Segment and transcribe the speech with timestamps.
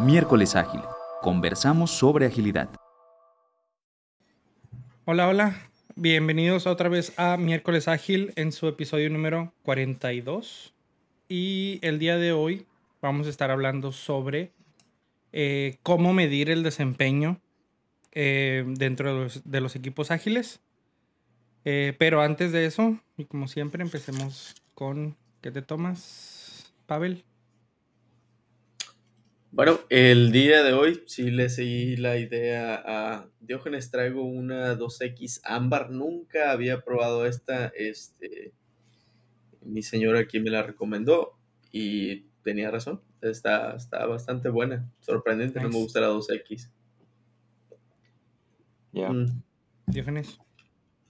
[0.00, 0.80] Miércoles Ágil.
[1.20, 2.70] Conversamos sobre agilidad.
[5.04, 5.70] Hola, hola.
[5.94, 10.72] Bienvenidos otra vez a Miércoles Ágil en su episodio número 42.
[11.28, 12.64] Y el día de hoy
[13.02, 14.52] vamos a estar hablando sobre
[15.32, 17.38] eh, cómo medir el desempeño
[18.12, 20.60] eh, dentro de los, equipos ágiles.
[21.66, 27.22] Eh, pero antes de eso, y como siempre, empecemos con ¿qué te tomas, Pavel?
[29.52, 33.90] Bueno, el día de hoy sí le seguí la idea a Diógenes.
[33.90, 35.90] Traigo una 2X ámbar.
[35.90, 37.66] Nunca había probado esta.
[37.76, 38.52] Este,
[39.62, 41.36] mi señora aquí me la recomendó
[41.72, 43.02] y tenía razón.
[43.22, 44.88] Está, está bastante buena.
[45.00, 46.70] Sorprendente, no me gusta la 2X.
[48.92, 49.10] Ya.
[49.10, 49.42] Mm.
[49.86, 50.38] Diógenes.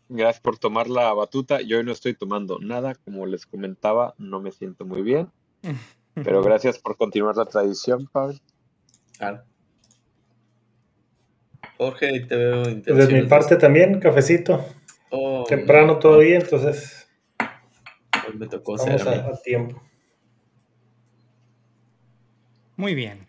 [0.09, 1.61] Gracias por tomar la batuta.
[1.61, 2.95] Yo hoy no estoy tomando nada.
[2.95, 5.31] Como les comentaba, no me siento muy bien.
[6.25, 8.39] Pero gracias por continuar la tradición, Pablo.
[9.19, 9.45] Claro.
[11.77, 13.15] Jorge, te veo interesante.
[13.15, 14.65] De mi parte también, cafecito.
[15.11, 17.09] Oh, Temprano todavía, entonces.
[18.27, 19.83] Hoy me tocó Estamos a, tiempo.
[22.77, 23.27] Muy bien.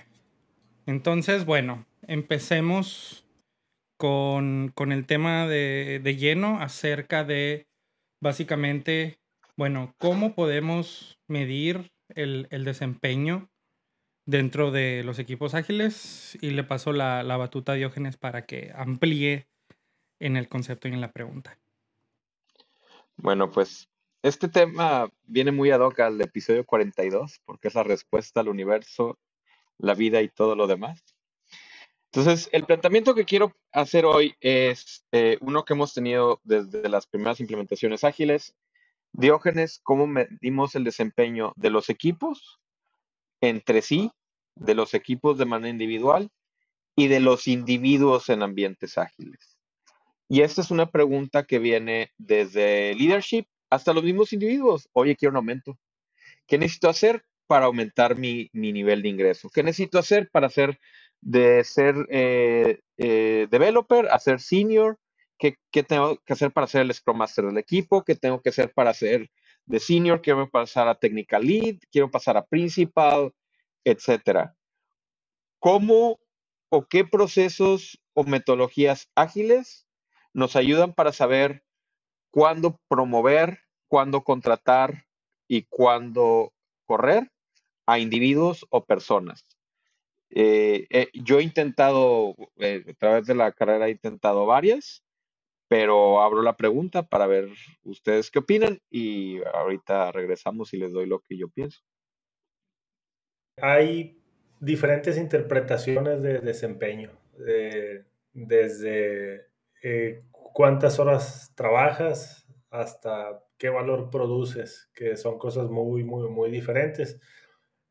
[0.85, 3.25] Entonces, bueno, empecemos
[3.97, 7.67] con, el tema de, de lleno acerca de
[8.21, 9.19] básicamente,
[9.57, 13.49] bueno, cómo podemos medir el, desempeño
[14.25, 19.47] dentro de los equipos ágiles y le paso la, batuta a Diógenes para que amplíe
[20.19, 21.57] en el concepto y en la pregunta.
[23.17, 23.89] Bueno, pues
[24.23, 29.19] este tema viene muy ad hoc al episodio 42 porque es la respuesta al universo,
[29.77, 31.03] la vida y todo lo demás.
[32.13, 37.07] Entonces, el planteamiento que quiero hacer hoy es eh, uno que hemos tenido desde las
[37.07, 38.53] primeras implementaciones ágiles
[39.13, 42.59] Diógenes, ¿cómo medimos el desempeño de los equipos
[43.41, 44.11] entre sí,
[44.55, 46.29] de los equipos de manera individual
[46.95, 49.57] y de los individuos en ambientes ágiles?
[50.29, 54.87] Y esta es una pregunta que viene desde leadership hasta los mismos individuos.
[54.93, 55.77] Oye, quiero un aumento.
[56.47, 59.49] ¿Qué necesito hacer para aumentar mi, nivel de ingreso?
[59.49, 60.79] ¿Qué necesito hacer para hacer
[61.19, 64.97] de ser eh, eh, developer a ser senior?
[65.41, 68.03] ¿Qué, tengo que hacer para ser el Scrum Master del equipo?
[68.03, 69.31] ¿Qué tengo que hacer para ser
[69.65, 70.21] de senior?
[70.21, 73.33] Quiero pasar a technical lead, quiero pasar a principal,
[73.83, 74.55] etcétera.
[75.57, 76.19] ¿Cómo
[76.69, 79.87] o qué procesos o metodologías ágiles
[80.31, 81.63] nos ayudan para saber
[82.29, 85.07] cuándo promover, cuándo contratar
[85.47, 86.53] y cuándo
[86.85, 87.31] correr
[87.87, 89.43] a individuos o personas?
[90.29, 95.03] Eh, eh, yo he intentado, eh, a través de la carrera he intentado varias
[95.71, 97.47] pero abro la pregunta para ver
[97.85, 101.79] ustedes qué opinan y ahorita regresamos y les doy lo que yo pienso.
[103.55, 104.21] Hay
[104.59, 107.17] diferentes interpretaciones de desempeño,
[108.33, 109.47] desde
[109.81, 117.17] eh, cuántas horas trabajas hasta qué valor produces, que son cosas muy, muy, muy diferentes.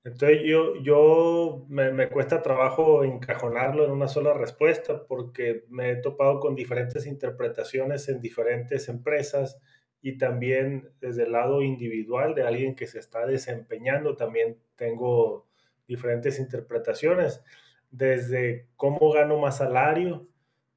[0.03, 6.41] Entonces yo, yo me, cuesta trabajo encajonarlo en una sola respuesta porque me he topado
[6.41, 9.61] con diferentes interpretaciones en diferentes empresas
[10.01, 15.47] y también desde el lado individual de alguien que se está desempeñando también tengo
[15.87, 17.43] diferentes interpretaciones,
[17.91, 20.29] desde cómo gano más salario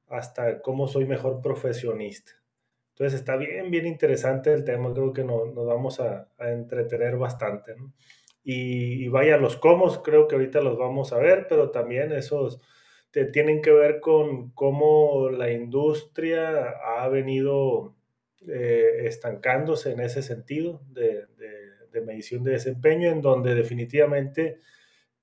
[0.08, 2.32] hasta cómo soy mejor profesionista.
[2.90, 7.16] Entonces está bien, bien interesante el tema, creo que nos, nos vamos a, a entretener
[7.16, 7.74] bastante.
[7.76, 7.92] ¿no?
[8.44, 12.60] Y, vaya, los cómo creo que ahorita los vamos a ver, pero también esos
[13.10, 17.94] te, tienen que ver con cómo la industria ha venido
[18.46, 21.26] eh, estancándose en ese sentido de,
[22.04, 24.58] medición de desempeño, en donde definitivamente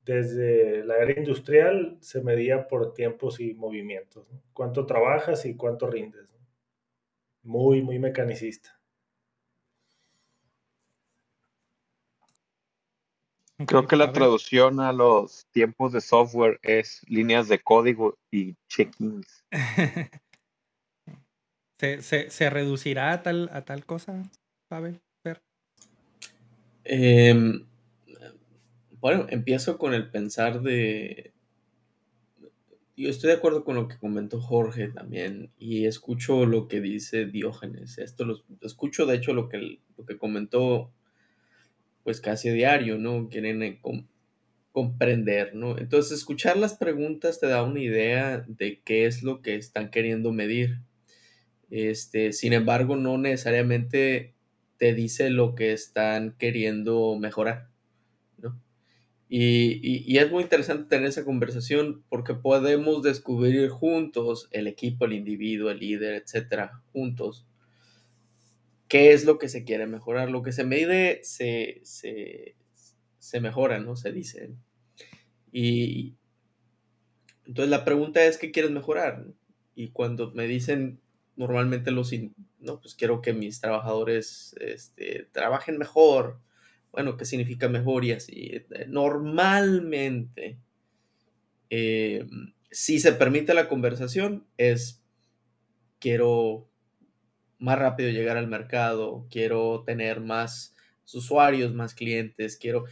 [0.04, 4.26] desde la era industrial se medía por tiempos y movimientos.
[4.54, 6.36] Cuánto trabajas y cuánto rindes.
[7.44, 8.81] Muy, muy mecanicista.
[13.68, 19.46] Creo que la traducción a los tiempos de software es líneas de código y check-ins.
[21.80, 24.30] ¿Se, reducirá a tal, a tal cosa,
[24.70, 25.02] Pavel?
[26.84, 27.66] Em,
[29.00, 31.34] bueno, empiezo con el pensar de...
[32.96, 37.26] Yo estoy de acuerdo con lo que comentó Jorge también y escucho lo que dice
[37.26, 37.98] Diógenes.
[37.98, 40.92] Esto lo escucho de hecho lo que, lo que comentó
[42.04, 43.30] pues casi diario, ¿no?
[43.30, 43.82] Quieren eh,
[44.72, 45.78] comprender, ¿no?
[45.78, 50.32] Entonces, escuchar las preguntas te da una idea de qué es lo que están queriendo
[50.32, 50.80] medir.
[51.70, 54.36] Este, sin embargo, no necesariamente
[54.78, 57.70] te dice lo que están queriendo mejorar,
[58.38, 58.60] ¿no?
[59.30, 65.70] Y, es muy interesante tener esa conversación porque podemos descubrir juntos, el equipo, el individuo,
[65.70, 67.48] el líder, etcétera, juntos,
[68.92, 70.30] qué es lo que se quiere mejorar.
[70.30, 73.96] Lo que se mide se, se, mejora, ¿no?
[73.96, 74.52] Se dice.
[75.50, 76.18] Y
[77.46, 79.28] entonces la pregunta es, ¿qué quieres mejorar?
[79.76, 81.00] Y cuando me dicen
[81.38, 82.12] normalmente los,
[82.60, 86.42] no, pues quiero que mis trabajadores este, trabajen mejor,
[86.92, 88.52] bueno, ¿qué significa mejor y así?
[88.52, 90.58] Eh, normalmente,
[91.70, 92.28] eh,
[92.70, 95.02] si se permite la conversación, es
[95.98, 96.71] quiero
[97.62, 100.76] más rápido llegar al mercado, quiero tener más
[101.14, 102.86] usuarios, más clientes, quiero,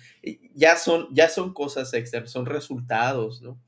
[0.54, 3.60] ya son, ya son cosas externas, son resultados, ¿no?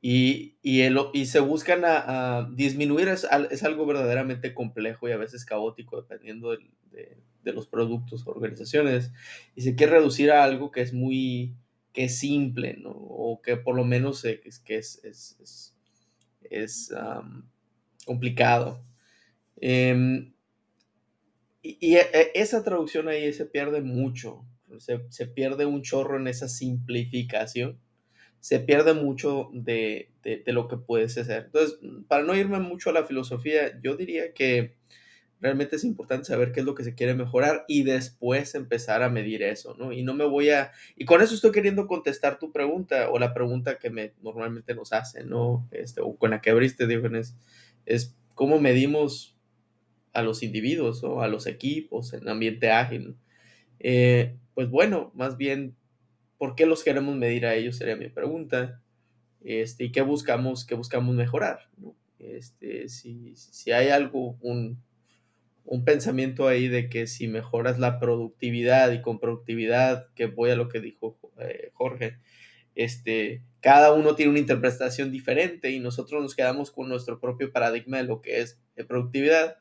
[0.00, 0.82] Y, y,
[1.14, 7.16] y se buscan a, disminuir, es, algo verdaderamente complejo y a veces caótico dependiendo de,
[7.42, 9.12] de, los productos o organizaciones.
[9.56, 11.54] Y se quiere reducir a algo que es muy,
[11.94, 12.90] que es simple, ¿no?
[12.90, 15.74] O que por lo menos es, que es, es,
[16.50, 16.92] es,
[18.04, 18.84] complicado.
[19.66, 20.34] Em,
[21.62, 24.44] y, e, e, esa traducción ahí se pierde mucho,
[24.76, 27.80] se, pierde un chorro en esa simplificación
[28.40, 30.12] se pierde mucho de,
[30.44, 31.44] lo que puedes hacer.
[31.46, 31.78] Entonces,
[32.08, 34.76] para no irme mucho a la filosofía, yo diría que
[35.40, 39.08] realmente es importante saber qué es lo que se quiere mejorar y después empezar a
[39.08, 39.92] medir eso, ¿no?
[39.92, 40.72] Y no me voy a...
[40.94, 44.92] Y con eso estoy queriendo contestar tu pregunta o la pregunta que me normalmente nos
[44.92, 45.66] hacen, ¿no?
[45.70, 47.34] Este, o con la que abriste, Diógenes,
[47.86, 49.33] es cómo medimos
[50.14, 53.16] a los individuos o a los equipos en ambiente ágil.
[53.80, 55.76] Eh, pues bueno, más bien
[56.38, 57.76] ¿Por qué los queremos medir a ellos?
[57.76, 58.80] Sería mi pregunta.
[59.42, 61.68] Este, ¿Y qué buscamos, qué buscamos mejorar?
[62.18, 64.82] Este, si, si, hay algo, un,
[65.64, 70.56] un, pensamiento ahí de que si mejoras la productividad y con productividad, que voy a
[70.56, 72.18] lo que dijo eh, Jorge,
[72.74, 77.98] este, cada uno tiene una interpretación diferente y nosotros nos quedamos con nuestro propio paradigma
[77.98, 79.56] de lo que es productividad,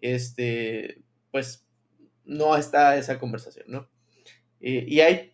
[0.00, 1.66] este, pues
[2.24, 3.88] no está esa conversación, ¿no?
[4.60, 5.32] Eh, y hay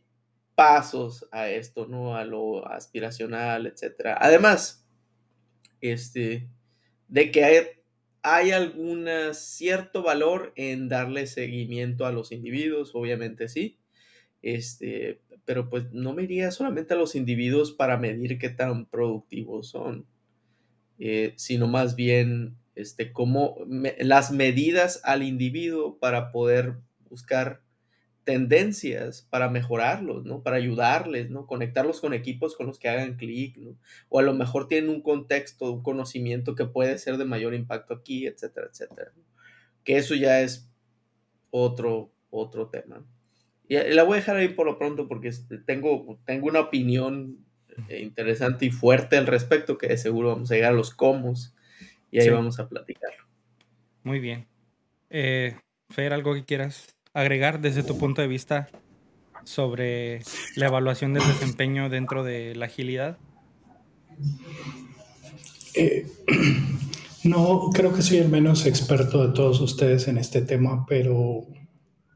[0.54, 2.16] pasos a esto, ¿no?
[2.16, 4.18] A lo aspiracional, etcétera.
[4.20, 4.86] Además,
[5.80, 6.48] este,
[7.08, 7.56] de que hay,
[8.22, 13.78] hay algún cierto valor en darle seguimiento a los individuos, obviamente sí,
[14.42, 19.68] este, pero pues no me iría solamente a los individuos para medir qué tan productivos
[19.68, 20.06] son,
[20.98, 23.56] eh, sino más bien, este, como
[23.98, 26.76] las medidas al individuo para poder
[27.08, 27.62] buscar
[28.24, 30.42] tendencias para mejorarlos, ¿no?
[30.42, 31.46] Para ayudarles, ¿no?
[31.46, 33.76] Conectarlos con equipos con los que hagan clic, ¿no?
[34.08, 37.94] O a lo mejor tienen un contexto, un conocimiento que puede ser de mayor impacto
[37.94, 39.12] aquí, etcétera, etcétera.
[39.84, 40.70] Que eso ya es
[41.50, 43.04] otro, otro tema.
[43.68, 47.44] Y la voy a dejar ahí por lo pronto porque este, tengo, tengo una opinión
[47.88, 51.54] eh, interesante y fuerte al respecto que de seguro vamos a llegar a los comos
[52.12, 53.24] y ahí vamos a platicarlo.
[54.04, 54.46] Muy bien.
[55.10, 55.56] Eh,
[55.88, 58.68] Fer, ¿algo que quieras agregar desde tu punto de vista
[59.44, 60.22] sobre
[60.54, 63.18] la evaluación del desempeño dentro de la agilidad?
[65.74, 66.06] Eh,
[67.24, 71.46] no creo que soy el menos experto de todos ustedes en este tema, pero,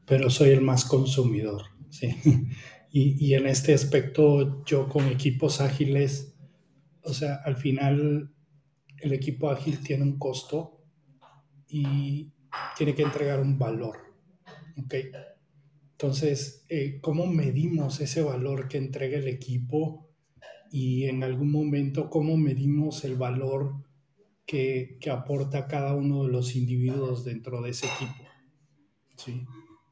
[0.05, 1.63] pero soy el más consumidor.
[1.89, 2.15] ¿sí?
[2.89, 6.33] Y, y, en este aspecto, yo con equipos ágiles,
[7.03, 8.31] o sea, al final
[9.01, 10.81] el equipo ágil tiene un costo
[11.67, 12.31] y
[12.77, 13.97] tiene que entregar un valor.
[14.77, 14.95] Ok.
[15.91, 20.07] Entonces, eh, ¿cómo medimos ese valor que entrega el equipo?
[20.71, 23.83] Y en algún momento, ¿cómo medimos el valor
[24.45, 28.23] que, que aporta cada uno de los individuos dentro de ese equipo?
[29.17, 29.45] Sí.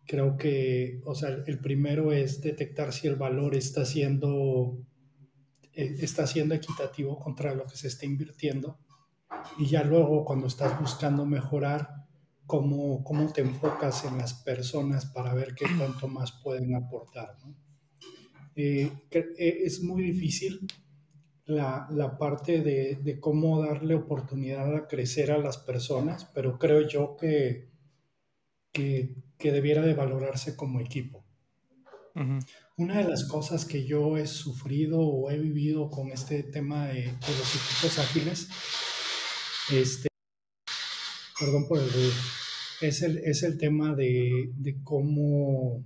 [0.06, 4.78] Creo que, o sea, el primero es detectar si el valor está siendo,
[5.74, 8.78] eh, está siendo equitativo contra lo que se está invirtiendo.
[9.58, 12.06] Y ya luego, cuando estás buscando mejorar,
[12.46, 17.36] cómo, cómo te enfocas en las personas para ver qué tanto más pueden aportar.
[18.56, 20.66] Eh, eh, es muy difícil
[21.46, 26.88] la, la parte de, de, cómo darle oportunidad a crecer a las personas, pero creo
[26.88, 27.70] yo que,
[28.72, 31.24] que, que debiera de valorarse como equipo.
[32.78, 37.02] Una de las cosas que yo he sufrido o he vivido con este tema de,
[37.02, 38.50] de los equipos ágiles,
[39.72, 40.08] este,
[41.40, 42.14] perdón por el ruido,
[42.82, 45.84] es el, es el tema de, de cómo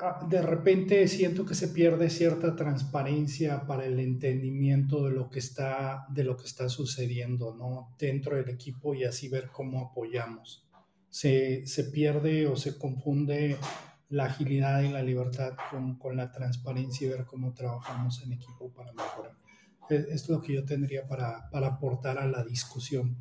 [0.00, 5.38] ah, de repente siento que se pierde cierta transparencia para el entendimiento de lo que
[5.38, 7.94] está, de lo que está sucediendo ¿no?
[7.98, 10.66] dentro del equipo y así ver cómo apoyamos.
[11.10, 13.56] Se, se pierde o se confunde
[14.08, 18.72] la agilidad y la libertad con, con, la transparencia y ver cómo trabajamos en equipo
[18.72, 19.43] para mejorar.
[19.88, 23.16] Es, es lo que yo tendría para, para, aportar a la discusión.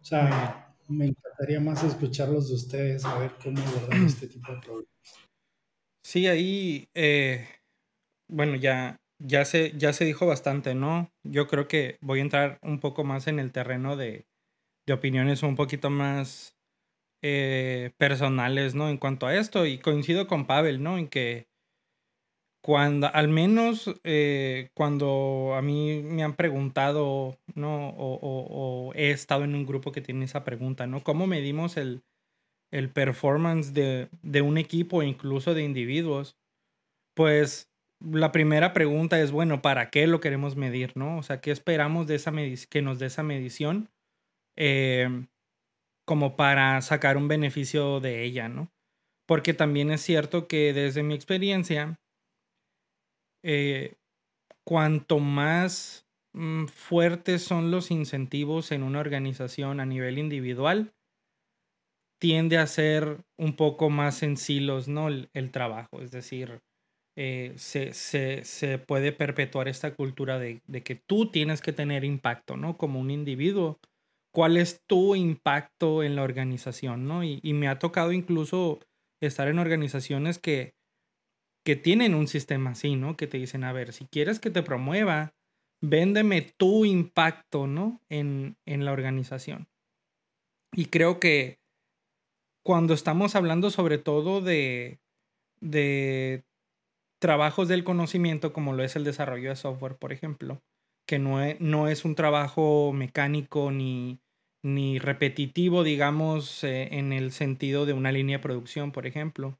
[0.00, 4.60] O sea, me encantaría más escucharlos de ustedes, a ver cómo abordar este tipo de
[4.60, 4.90] problemas.
[6.04, 7.48] Sí, ahí, eh,
[8.28, 11.10] bueno, ya, ya, se, ya se dijo bastante, ¿no?
[11.24, 14.26] Yo creo que voy a entrar un poco más en el terreno de,
[14.86, 16.56] de opiniones un poquito más
[17.22, 18.88] eh, personales, ¿no?
[18.88, 20.98] En cuanto a esto, y coincido con Pavel, ¿no?
[20.98, 21.48] En que
[22.66, 27.90] cuando, al menos eh, cuando a mí me han preguntado, ¿no?
[27.90, 31.04] O, o, he estado en un grupo que tiene esa pregunta, ¿no?
[31.04, 32.02] ¿Cómo medimos el,
[32.72, 36.36] el performance de, de un equipo, incluso de individuos?
[37.14, 37.70] Pues
[38.00, 41.18] la primera pregunta es, bueno, ¿para qué lo queremos medir, no?
[41.18, 42.32] O sea, ¿qué esperamos de esa
[42.68, 43.90] que nos dé esa medición?
[44.56, 45.08] Eh,
[46.04, 48.72] como para sacar un beneficio de ella, ¿no?
[49.24, 52.00] Porque también es cierto que desde mi experiencia,
[53.42, 53.94] eh,
[54.64, 60.92] cuanto más mm, fuertes son los incentivos en una organización a nivel individual,
[62.18, 65.08] tiende a ser un poco más sencillos, ¿no?
[65.08, 66.60] El, trabajo, es decir,
[67.16, 72.04] eh, se, se, se, puede perpetuar esta cultura de, de, que tú tienes que tener
[72.04, 72.76] impacto, ¿no?
[72.76, 73.78] Como un individuo
[74.36, 77.24] cuál es tu impacto en la organización, ¿no?
[77.24, 78.80] Y, me ha tocado incluso
[79.22, 80.74] estar en organizaciones que,
[81.66, 83.16] que tienen un sistema así, ¿no?
[83.16, 85.34] Que te dicen, a ver, si quieres que te promueva,
[85.82, 88.00] véndeme tu impacto, ¿no?
[88.08, 89.66] En, en la organización.
[90.72, 91.58] Y creo que
[92.64, 95.00] cuando estamos hablando sobre todo de,
[95.60, 96.44] de
[97.20, 100.62] trabajos del conocimiento, como lo es el desarrollo de software, por ejemplo,
[101.04, 104.20] que no es, no es un trabajo mecánico ni,
[104.62, 109.58] ni repetitivo, digamos, eh, en el sentido de una línea de producción, por ejemplo.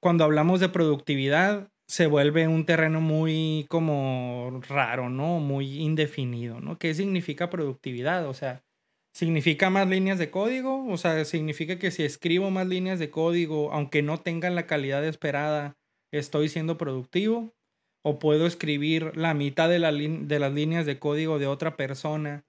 [0.00, 5.38] Cuando hablamos de productividad, se vuelve un terreno muy como raro, ¿no?
[5.38, 6.78] Muy indefinido, ¿no?
[6.78, 8.28] ¿Qué significa productividad?
[8.28, 8.64] O sea,
[9.14, 10.86] ¿significa más líneas de código?
[10.86, 15.04] O sea, ¿significa que si escribo más líneas de código, aunque no tengan la calidad
[15.04, 15.76] esperada,
[16.12, 17.54] estoy siendo productivo?
[18.04, 22.44] ¿O puedo escribir la mitad de, de las líneas de código de otra persona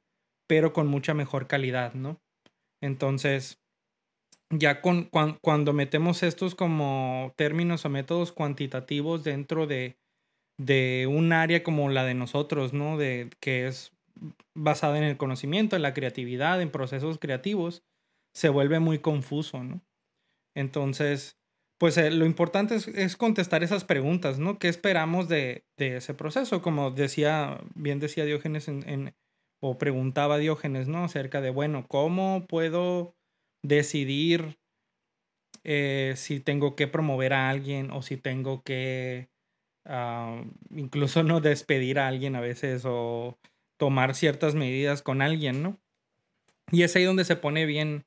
[0.47, 2.21] pero con mucha mejor calidad, ¿no?
[2.81, 3.59] Entonces,
[4.49, 5.09] ya con,
[5.41, 9.97] cuando metemos estos como términos o métodos cuantitativos dentro de,
[10.57, 12.97] de un área como la de nosotros, ¿no?
[12.97, 13.91] De, que es
[14.55, 17.83] basada en el conocimiento, en la creatividad, en procesos creativos,
[18.33, 19.81] se vuelve muy confuso, ¿no?
[20.55, 21.37] Entonces,
[21.77, 24.57] pues eh, lo importante es, contestar esas preguntas, ¿no?
[24.57, 26.61] ¿Qué esperamos de, de, ese proceso?
[26.61, 29.13] Como decía, bien decía Diógenes en,
[29.61, 31.03] o preguntaba Diógenes, ¿no?
[31.03, 33.16] Acerca de, bueno, ¿cómo puedo
[33.63, 34.57] decidir
[35.63, 39.29] eh, si tengo que promover a alguien o si tengo que
[39.85, 43.37] ah, incluso no despedir a alguien a veces o
[43.77, 45.79] tomar ciertas medidas con alguien, ¿no?
[46.71, 48.05] Y es ahí donde se pone bien,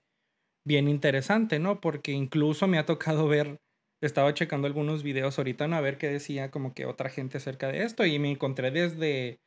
[0.65, 1.81] bien interesante, ¿no?
[1.81, 3.61] Porque incluso me ha tocado ver,
[4.01, 5.77] estaba checando algunos videos ahorita, ¿no?
[5.77, 9.41] A ver qué decía como que otra gente acerca de esto y me encontré desde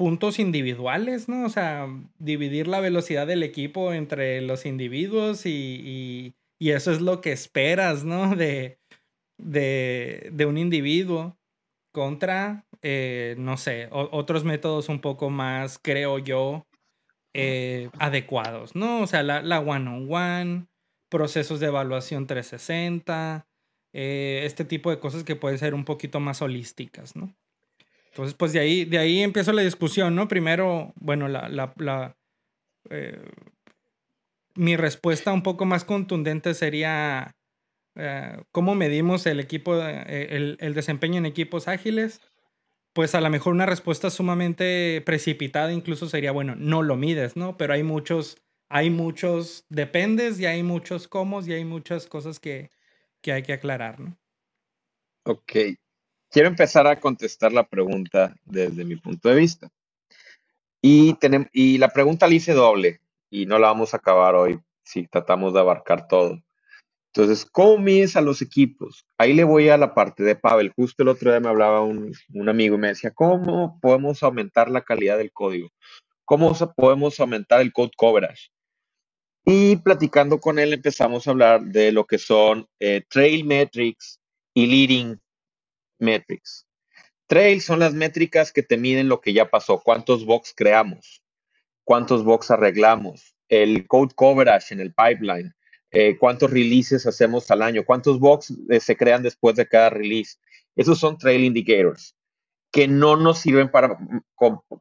[0.00, 1.44] puntos individuales, ¿no?
[1.44, 1.86] O sea,
[2.18, 8.34] dividir la velocidad del equipo entre los individuos y, eso es lo que esperas, ¿no?
[8.34, 8.78] De,
[9.36, 11.36] de, un individuo
[11.92, 16.66] contra, eh, no sé, otros métodos un poco más, creo yo,
[17.34, 19.02] eh, adecuados, ¿no?
[19.02, 20.66] O sea, la, la one-on-one,
[21.10, 23.46] procesos de evaluación 360,
[23.92, 27.36] eh, este tipo de cosas que pueden ser un poquito más holísticas, ¿no?
[28.10, 30.26] Entonces, pues de ahí, de ahí empiezo la discusión, ¿no?
[30.28, 32.16] Primero, bueno, la, la, la
[32.90, 33.22] eh,
[34.54, 37.36] mi respuesta un poco más contundente sería
[37.94, 42.20] eh, cómo medimos el equipo, eh, el, el, desempeño en equipos ágiles.
[42.92, 47.56] Pues a lo mejor una respuesta sumamente precipitada incluso sería, bueno, no lo mides, ¿no?
[47.56, 52.70] Pero hay muchos, hay muchos dependes y hay muchos cómo y hay muchas cosas que,
[53.20, 54.18] que hay que aclarar, ¿no?
[55.24, 55.52] Ok,
[56.30, 59.68] quiero empezar a contestar la pregunta desde mi punto de vista.
[60.82, 61.16] Y,
[61.52, 65.52] y la pregunta la hice doble y no la vamos a acabar hoy si tratamos
[65.52, 66.40] de abarcar todo.
[67.12, 69.04] Entonces, ¿cómo mides a los equipos?
[69.18, 70.70] Ahí le voy a la parte de Pavel.
[70.70, 74.70] Justo el otro día me hablaba un, un amigo y me decía, ¿cómo podemos aumentar
[74.70, 75.70] la calidad del código?
[76.24, 78.52] ¿Cómo podemos aumentar el code coverage?
[79.44, 84.20] Y platicando con él empezamos a hablar de lo que son eh, trail metrics
[84.54, 85.20] y leading
[86.00, 86.66] metrics.
[87.26, 91.22] Trail son las métricas que te miden lo que ya pasó, cuántos bugs creamos,
[91.84, 95.54] cuántos bugs arreglamos, el code coverage en el pipeline,
[95.92, 100.38] eh, cuántos releases hacemos al año, cuántos bugs eh, se crean después de cada release.
[100.76, 102.16] Esos son trail indicators
[102.72, 104.22] que no nos sirven para mm,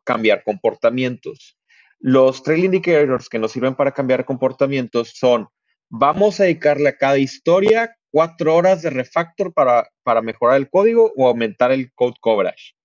[0.03, 1.57] cambiar comportamientos.
[1.99, 5.47] Los trail indicators que nos sirven para cambiar comportamientos son,
[5.89, 11.11] vamos a dedicarle a cada historia cuatro horas de refactor para, para mejorar el código
[11.15, 12.75] o aumentar el code coverage.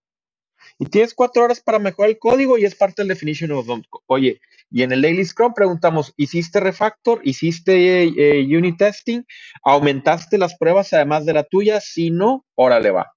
[0.79, 3.69] Y tienes cuatro horas para mejorar el código y es parte del definition of
[4.07, 4.41] Oye,
[4.71, 7.21] y en el Daily Scrum preguntamos, ¿hiciste refactor?
[7.23, 9.23] ¿Hiciste eh, unit testing?
[9.63, 11.81] ¿Aumentaste las pruebas además de la tuya?
[11.81, 13.13] Si no, órale va.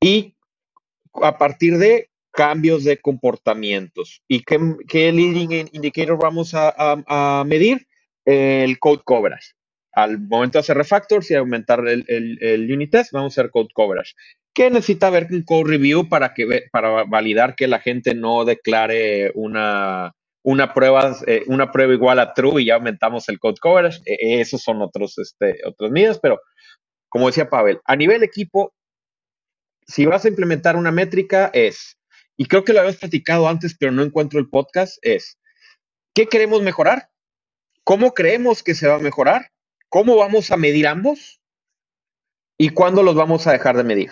[0.00, 0.36] Y
[1.14, 4.22] a partir de cambios de comportamientos.
[4.28, 4.58] ¿Y qué,
[4.88, 7.86] qué leading indicator vamos a, medir?
[8.24, 9.54] El code coverage.
[9.94, 13.68] Al momento de hacer refactors y aumentar el, el, unit test, vamos a hacer code
[13.72, 14.14] coverage.
[14.52, 19.32] ¿Qué necesita ver un code review para, que, para validar que la gente no declare
[19.34, 24.00] una, una, prueba, eh, una prueba igual a true y ya aumentamos el code coverage?
[24.04, 26.40] E, esos son otros, este, otros medidas, pero
[27.08, 28.74] como decía Pavel, a nivel equipo,
[29.86, 31.96] si vas a implementar una métrica es,
[32.36, 35.38] y creo que lo habías platicado antes, pero no encuentro el podcast, es,
[36.14, 37.10] ¿qué queremos mejorar?
[37.84, 39.50] ¿Cómo creemos que se va a mejorar?
[39.94, 41.40] ¿Cómo vamos a medir ambos?
[42.58, 44.10] ¿Y cuándo los vamos a dejar de medir?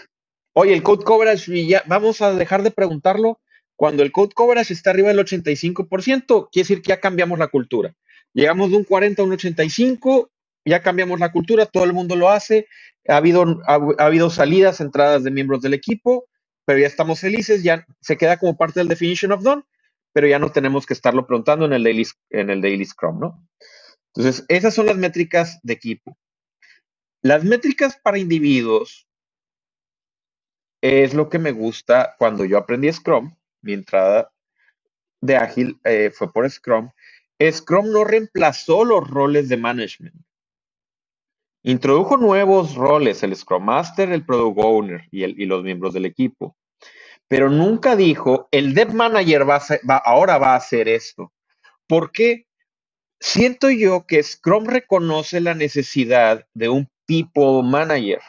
[0.53, 3.41] Oye, el code coverage, vamos a dejar de preguntarlo
[3.75, 7.97] cuando el code coverage está arriba del 85%, quiere decir que ya cambiamos la cultura.
[8.33, 10.31] Llegamos de un 40 a un 85,
[10.65, 12.69] ya cambiamos la cultura, todo el mundo lo hace,
[13.09, 16.29] ha habido, ha, habido salidas, entradas de miembros del equipo,
[16.65, 19.65] pero ya estamos felices, ya se queda como parte del definition of done,
[20.13, 23.49] pero ya no tenemos que estarlo preguntando en el daily, en el daily Scrum, ¿no?
[24.15, 26.17] Entonces, esas son las métricas de equipo.
[27.23, 29.09] Las métricas para individuos
[30.83, 34.33] es lo que me gusta cuando yo aprendí Scrum, mi entrada
[35.21, 36.91] de ágil eh, fue por Scrum.
[37.51, 40.17] Scrum no reemplazó los roles de management.
[41.65, 46.57] Introdujo nuevos roles, el Scrum Master, el Product Owner y, los miembros del equipo.
[47.29, 49.47] Pero nunca dijo, el Dev Manager
[50.05, 51.33] ahora va a hacer esto.
[51.87, 52.47] ¿Por qué?
[53.25, 58.21] Siento yo que Scrum reconoce la necesidad de un People Manager.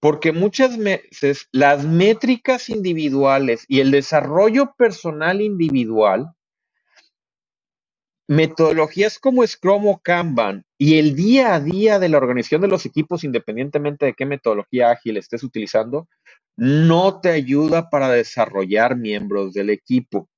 [0.00, 6.34] Porque muchas veces las métricas individuales y el desarrollo personal individual
[8.26, 12.84] metodologías como Scrum o Kanban y el día a día de la organización de los
[12.86, 16.08] equipos, independientemente de qué metodología ágil estés utilizando,
[16.56, 20.28] no te ayuda para desarrollar miembros del equipo.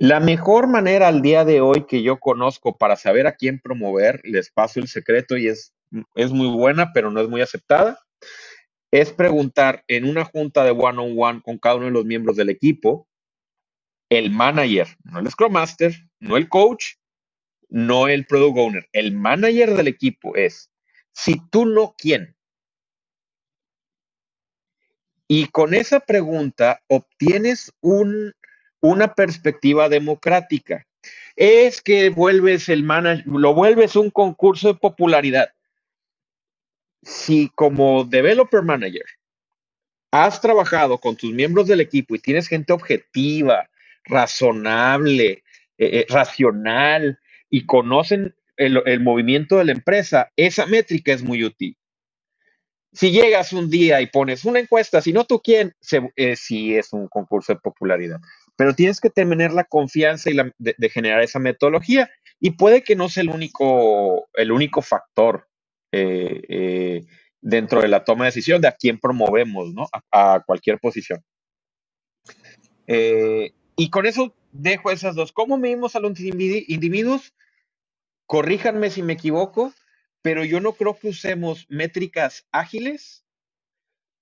[0.00, 4.22] La mejor manera al día de hoy que yo conozco para saber a quién promover,
[4.24, 5.74] les paso el secreto y es,
[6.14, 8.00] es muy buena, pero no es muy aceptada,
[8.90, 12.36] es preguntar en una junta de one-on-one -on -one con cada uno de los miembros
[12.36, 13.06] del equipo,
[14.08, 16.94] el manager, no el Scrum Master, no el coach,
[17.68, 20.70] no el product owner, el manager del equipo es,
[21.12, 22.34] si tú no, ¿quién?
[25.28, 28.32] Y con esa pregunta obtienes un,
[28.80, 30.86] una perspectiva democrática.
[31.36, 35.52] Es que vuelves el manager, lo vuelves un concurso de popularidad.
[37.02, 39.06] Si como developer manager
[40.10, 43.70] has trabajado con tus miembros del equipo y tienes gente objetiva,
[44.04, 45.44] razonable,
[45.78, 51.76] eh, eh, racional y conocen el, movimiento de la empresa, esa métrica es muy útil.
[52.92, 55.74] Si llegas un día y pones una encuesta, si no tú quién,
[56.16, 58.20] eh, si es un concurso de popularidad.
[58.60, 63.08] Pero tienes que tener la confianza y de, generar esa metodología y puede que no
[63.08, 65.48] sea el único, el único factor
[65.90, 69.88] dentro de la toma de decisión de a quién promovemos, ¿no?
[70.12, 71.24] A, cualquier posición.
[72.86, 75.32] y con eso dejo esas dos.
[75.32, 77.32] ¿Cómo medimos a los individuos?
[78.26, 79.72] Corríjanme si me equivoco,
[80.20, 83.24] pero yo no creo que usemos métricas ágiles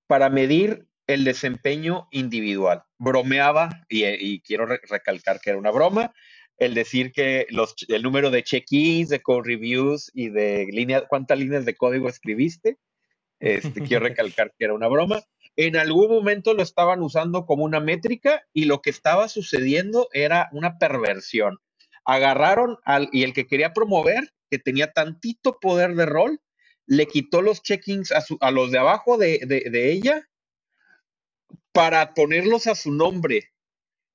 [0.07, 2.85] para medir el desempeño individual.
[2.99, 6.15] Bromeaba, y, quiero recalcar que era una broma,
[6.59, 11.39] el decir que los, el número de check-ins, de code reviews y de línea, cuántas
[11.39, 12.79] líneas de código escribiste.
[13.41, 15.21] Este, quiero recalcar que era una broma
[15.59, 20.49] en algún momento lo estaban usando como una métrica y lo que estaba sucediendo era
[20.53, 21.59] una perversión.
[22.05, 26.41] Agarraron al, y el que quería promover, que tenía tantito poder de rol,
[26.87, 30.28] le quitó los check-ins a, los de abajo de, de ella
[31.79, 33.53] para ponerlos a su nombre.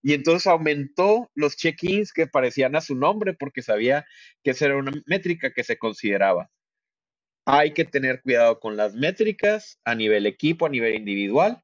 [0.02, 4.06] Y entonces aumentó los check-ins que parecían a su nombre porque sabía
[4.44, 6.52] que esa era una métrica que se consideraba.
[7.46, 11.64] Hay que tener cuidado con las métricas a nivel equipo, a nivel individual,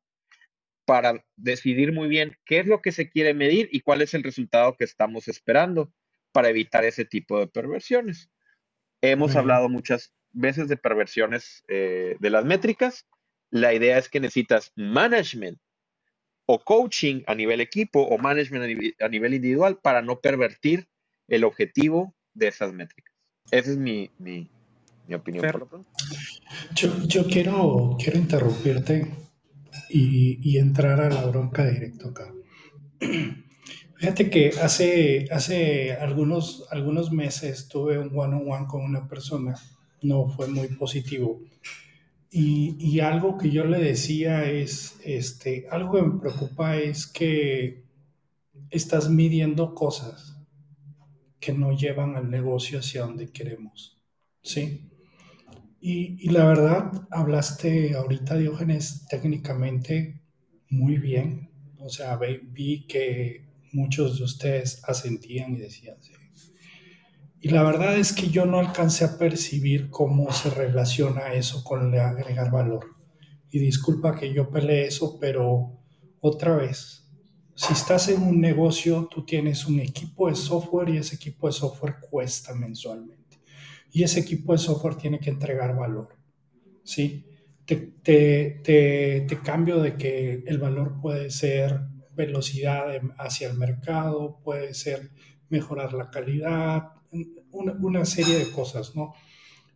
[0.85, 4.23] para decidir muy bien qué es lo que se quiere medir y cuál es el
[4.23, 5.91] resultado que estamos esperando.
[6.31, 8.29] para evitar ese tipo de perversiones.
[9.01, 13.05] Hemos hablado muchas veces de perversiones eh, de las métricas.
[13.49, 15.59] La idea es que necesitas management
[16.51, 20.87] o coaching a nivel equipo o management a nivel, individual para no pervertir
[21.27, 23.13] el objetivo de esas métricas.
[23.51, 24.49] Esa es mi, mi,
[25.13, 25.45] opinión.
[26.73, 29.11] Yo, quiero, quiero interrumpirte
[29.91, 32.33] y, y entrar a la bronca directo acá.
[33.97, 39.53] Fíjate que hace, hace algunos, algunos meses tuve un one-on-one con una persona,
[40.01, 41.41] no fue muy positivo.
[42.31, 47.83] Y, algo que yo le decía es, este, algo que me preocupa es que
[48.69, 50.37] estás midiendo cosas
[51.39, 53.97] que no llevan al negocio hacia donde queremos,
[54.43, 54.91] ¿sí?
[55.81, 60.21] Y, y la verdad, hablaste ahorita, Diógenes, técnicamente
[60.69, 61.49] muy bien.
[61.79, 66.13] O sea, vi que muchos de ustedes asentían y decían, sí.
[67.41, 71.93] Y la verdad es que yo no alcancé a percibir cómo se relaciona eso con
[71.93, 72.97] el agregar valor.
[73.49, 75.79] Y disculpa que yo peleé eso, pero
[76.19, 77.09] otra vez,
[77.55, 81.53] si estás en un negocio, tú tienes un equipo de software y ese equipo de
[81.53, 83.39] software cuesta mensualmente.
[83.91, 86.09] Y ese equipo de software tiene que entregar valor.
[86.83, 87.25] ¿Sí?
[87.65, 88.61] Te, te,
[89.27, 91.81] te cambio de que el valor puede ser
[92.15, 95.11] velocidad hacia el mercado, puede ser
[95.49, 96.89] mejorar la calidad,
[97.51, 99.13] una, serie de cosas, ¿no?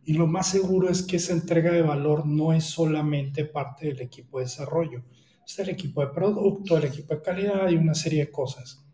[0.04, 4.00] Y lo más seguro es que esa entrega de valor no es solamente parte del
[4.00, 5.02] equipo de desarrollo,
[5.46, 8.84] es el equipo de producto, el equipo de calidad y una serie de cosas.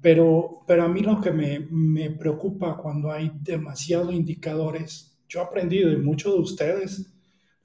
[0.00, 5.42] Pero, pero a mí lo que me, me preocupa cuando hay demasiados indicadores, yo he
[5.42, 7.12] aprendido de muchos de ustedes,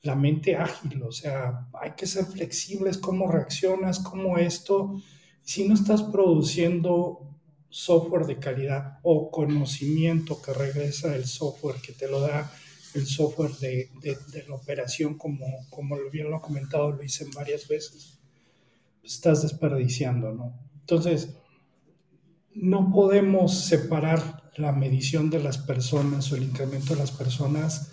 [0.03, 5.01] la mente ágil, o sea, hay que ser flexibles, cómo reaccionas, cómo esto.
[5.41, 7.32] Si no estás produciendo
[7.73, 12.51] software de calidad o conocimiento que regresa del software, que te lo da
[12.93, 13.89] el software de,
[14.47, 18.19] la operación, como, como bien lo he comentado, lo hice varias veces,
[19.03, 20.53] estás desperdiciando, ¿no?
[20.81, 21.35] Entonces,
[22.53, 27.89] no podemos separar la medición de las personas o el incremento de las personas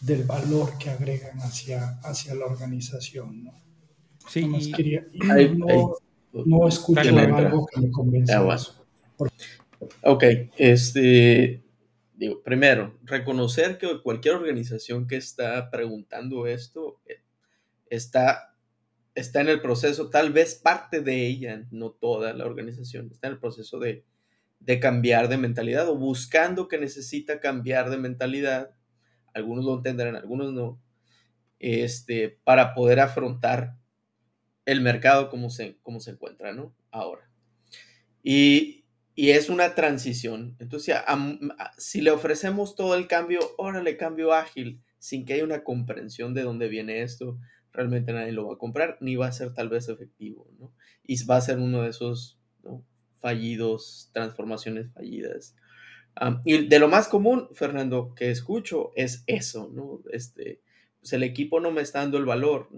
[0.00, 3.42] del valor que agregan hacia, hacia la organización.
[3.42, 3.54] ¿no?
[4.28, 5.96] Sí, no,
[6.46, 7.90] no, escucho algo que me
[9.28, 9.46] convence.
[10.02, 10.24] Ok,
[10.56, 11.62] este,
[12.14, 17.22] digo, primero, reconocer que cualquier organización que está preguntando esto eh,
[17.88, 18.56] está,
[19.14, 23.34] está en el proceso, tal vez parte de ella, no toda la organización, está en
[23.34, 24.04] el proceso de,
[24.58, 28.74] de cambiar de mentalidad o buscando que necesita cambiar de mentalidad
[29.34, 30.80] algunos lo entenderán, algunos no,
[31.58, 33.76] este, para poder afrontar
[34.64, 36.74] el mercado como se, como se encuentra, ¿no?
[36.90, 37.28] Ahora.
[38.22, 38.79] Y,
[39.28, 40.56] es una transición.
[40.58, 40.96] Entonces,
[41.76, 46.42] si le ofrecemos todo el cambio, órale, cambio ágil, sin que haya una comprensión de
[46.42, 47.38] dónde viene esto,
[47.72, 50.72] realmente nadie lo va a comprar, ni va a ser tal vez efectivo, ¿no?
[51.04, 52.38] Y va a ser uno de esos
[53.18, 55.54] fallidos, transformaciones fallidas
[56.44, 60.02] y de lo más común, Fernando, que escucho es eso, ¿no?
[60.12, 60.60] Este,
[61.00, 62.68] pues el equipo no me está dando el valor.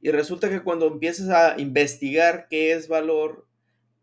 [0.00, 3.47] Y resulta que cuando empiezas a investigar qué es valor,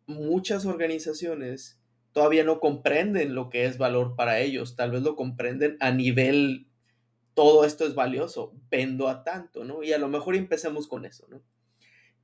[0.08, 1.80] muchas organizaciones
[2.12, 4.76] todavía no comprenden lo que es valor para ellos.
[4.76, 6.68] Tal vez lo comprenden a nivel,
[7.34, 9.84] todo esto es valioso, vendo a tanto, ¿no?
[9.84, 11.42] Y a lo mejor empecemos con eso, ¿no?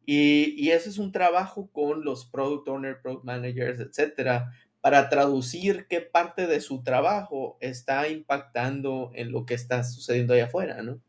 [0.06, 5.86] Y, y eso es un trabajo con los product owners, product managers, etcétera, para traducir
[5.88, 11.02] qué parte de su trabajo está impactando en lo que está sucediendo allá afuera, ¿no?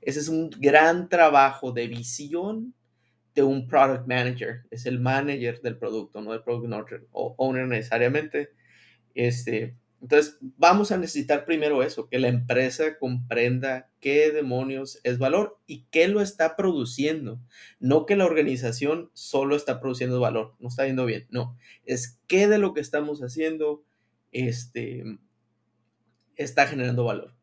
[0.00, 2.74] Ese es un gran trabajo de visión
[3.34, 6.72] de un product manager, es el manager del producto, no el product
[7.12, 8.50] owner necesariamente.
[9.14, 15.58] Este, entonces, vamos a necesitar primero eso, que la empresa comprenda qué demonios es valor
[15.66, 17.40] y qué lo está produciendo.
[17.80, 21.56] No que la organización solo está produciendo valor, no está yendo bien, no.
[21.84, 23.84] Es qué de lo que estamos haciendo
[24.30, 25.04] este,
[26.36, 27.34] está generando valor.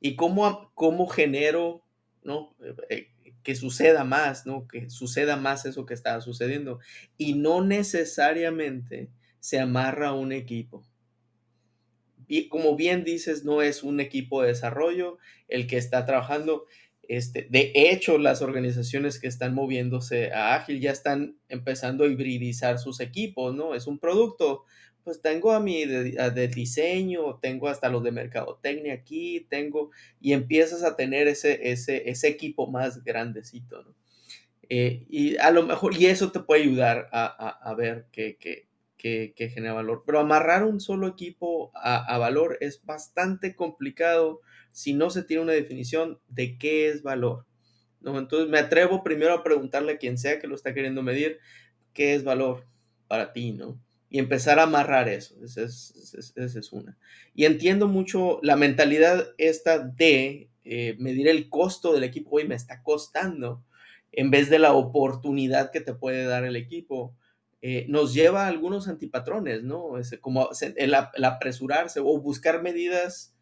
[0.00, 1.84] Y cómo, cómo genero
[2.24, 2.54] ¿no?
[2.88, 3.11] Eh,
[3.42, 4.66] que suceda más, ¿no?
[4.68, 6.78] que suceda más eso que está sucediendo.
[7.16, 10.84] Y no necesariamente se amarra a un equipo
[12.48, 16.66] como bien dices, no es un equipo de desarrollo el que está trabajando.
[17.02, 22.78] Este, de hecho, las organizaciones que están moviéndose a ágil ya están empezando a hibridizar
[22.78, 23.74] sus equipos, ¿no?
[23.74, 24.64] Es un producto,
[25.04, 30.82] pues tengo a mi de, diseño, tengo hasta los de mercadotecnia aquí, tengo, y empiezas
[30.82, 33.94] a tener ese, ese, ese equipo más grandecito, ¿no?
[34.74, 38.68] Eh, y a lo mejor, y eso te puede ayudar a, a, ver que, que,
[38.96, 40.04] que, genera valor.
[40.06, 45.52] Pero amarrar un solo equipo a, valor es bastante complicado si no se tiene una
[45.52, 47.44] definición de qué es valor.
[48.00, 48.18] ¿no?
[48.18, 51.38] Entonces me atrevo primero a preguntarle a quien sea que lo está queriendo medir,
[51.92, 52.66] ¿qué es valor
[53.08, 53.52] para ti?
[53.52, 53.78] ¿no?
[54.12, 55.34] Y empezar a amarrar eso.
[55.42, 56.98] Esa es, una.
[57.34, 62.36] Y entiendo mucho la mentalidad esta de eh, medir el costo del equipo.
[62.36, 63.64] Hoy me está costando
[64.12, 67.16] en vez de la oportunidad que te puede dar el equipo.
[67.62, 69.96] Eh, nos lleva a algunos antipatrones, ¿no?
[69.96, 73.34] Es como el, apresurarse o buscar medidas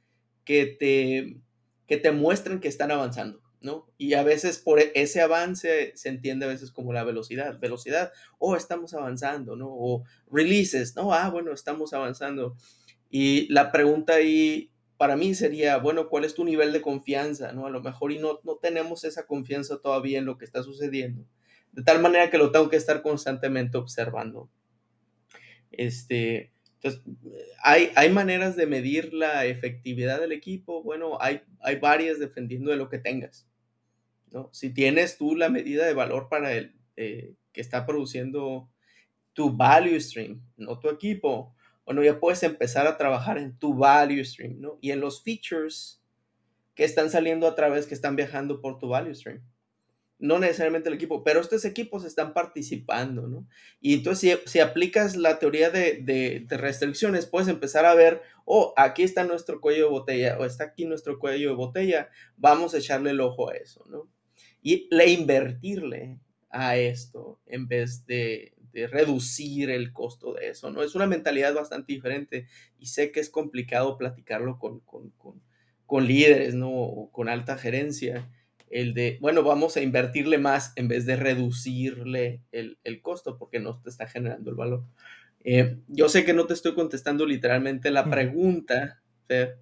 [0.45, 1.41] que te,
[1.89, 3.87] que te muestren que están avanzando, ¿no?
[3.99, 8.13] Y a veces por e, ese avance se entiende a veces como la velocidad, velocidad,
[8.39, 9.69] oh, estamos avanzando, ¿no?
[9.71, 11.13] O releases, ¿no?
[11.13, 12.57] Ah, bueno, estamos avanzando.
[13.11, 17.53] Y la pregunta ahí para mí sería, bueno, ¿cuál es tu nivel de confianza?
[17.53, 17.67] ¿no?
[17.67, 21.25] A lo mejor y no, no tenemos esa confianza todavía en lo que está sucediendo
[21.73, 24.51] de tal manera que lo tengo que estar constantemente observando.
[25.71, 27.03] Este, entonces,
[27.63, 30.83] hay, hay maneras de medir la efectividad del equipo.
[30.83, 33.47] Bueno, hay, hay varias dependiendo de lo que tengas.
[34.31, 34.51] ¿No?
[34.53, 38.71] Si tienes tú la medida de valor para el eh, que está produciendo
[39.33, 44.25] tu value stream, no tu equipo, bueno, ya puedes empezar a trabajar en tu value
[44.25, 44.79] stream, ¿no?
[44.81, 46.03] Y en los features
[46.75, 49.43] que están saliendo a través, que están viajando por tu value stream
[50.21, 53.49] no necesariamente el equipo, pero estos equipos están participando, ¿no?
[53.81, 59.25] Y entonces si, aplicas la teoría de, restricciones, puedes empezar a ver, oh, aquí está
[59.25, 63.21] nuestro cuello de botella, o está aquí nuestro cuello de botella, vamos a echarle el
[63.21, 64.09] ojo a eso, ¿no?
[64.63, 66.19] Y le invertirle
[66.51, 70.83] a esto en vez de, reducir el costo de eso, ¿no?
[70.83, 72.47] Es una mentalidad bastante diferente
[72.79, 75.13] y sé que es complicado platicarlo con, con,
[75.87, 76.71] con líderes, ¿no?
[76.71, 78.29] O con alta gerencia
[78.71, 83.79] el de, bueno, vamos a invertirle más en vez de reducirle el, costo porque no
[83.81, 84.85] te está generando el valor.
[85.43, 89.01] Eh, yo sé que no te estoy contestando literalmente la pregunta.
[89.29, 89.55] Eh,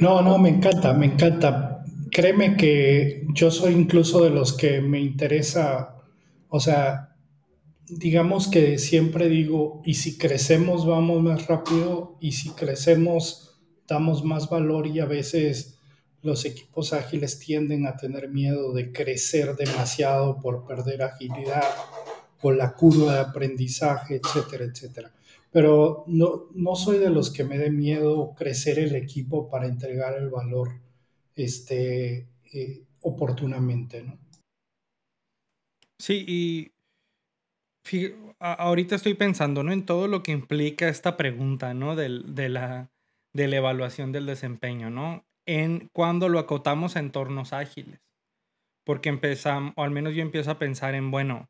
[0.00, 1.84] no, no, me encanta, me encanta.
[2.16, 5.96] Créeme que yo soy incluso de los que me interesa,
[6.48, 7.14] o sea,
[7.90, 14.48] digamos que siempre digo, y si crecemos vamos más rápido, y si crecemos damos más
[14.48, 15.78] valor y a veces
[16.22, 21.64] los equipos ágiles tienden a tener miedo de crecer demasiado por perder agilidad
[22.40, 25.12] o la curva de aprendizaje, etcétera, etcétera.
[25.52, 30.16] Pero no, no soy de los que me dé miedo crecer el equipo para entregar
[30.16, 30.85] el valor
[31.36, 32.26] este,
[33.02, 34.18] oportunamente, ¿no?
[35.98, 36.72] Sí, y
[38.40, 39.72] ahorita estoy pensando, ¿no?
[39.72, 41.94] En todo lo que implica esta pregunta, ¿no?
[41.96, 42.90] de, la,
[43.32, 45.24] de la evaluación del desempeño, ¿no?
[45.46, 48.00] en cuando lo acotamos a entornos ágiles.
[48.84, 51.48] Porque empezamos, o al menos yo empiezo a pensar en, bueno,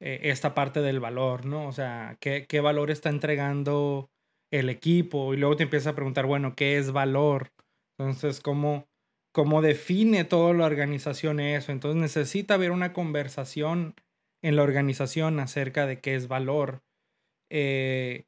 [0.00, 1.66] eh, esta parte del valor, ¿no?
[1.66, 4.10] O sea, ¿qué, ¿qué, valor está entregando
[4.50, 5.34] el equipo?
[5.34, 7.52] Y luego te empiezas a preguntar, bueno, ¿qué es valor?
[7.98, 8.86] Entonces, ¿cómo,
[9.36, 11.70] cómo define toda la organización eso?
[11.70, 13.94] Entonces necesita haber una conversación
[14.42, 16.82] en la organización acerca de qué es valor.
[17.50, 18.24] Eh,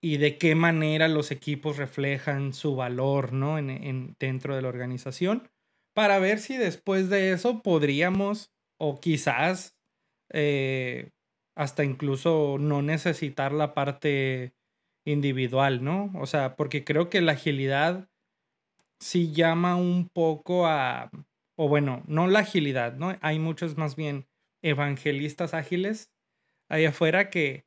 [0.00, 3.58] y de qué manera los equipos reflejan su valor ¿no?
[3.58, 5.50] en, dentro de la organización
[5.94, 9.76] para ver si después de eso podríamos o quizás
[10.32, 11.10] eh,
[11.56, 14.54] hasta incluso no necesitar la parte
[15.04, 16.10] individual, ¿no?
[16.14, 18.08] O sea, porque creo que la agilidad
[19.00, 21.10] sí llama un poco a,
[21.56, 23.16] o bueno, no la agilidad, ¿no?
[23.20, 24.26] Hay muchos más bien
[24.62, 26.10] evangelistas ágiles
[26.70, 27.66] ahí afuera que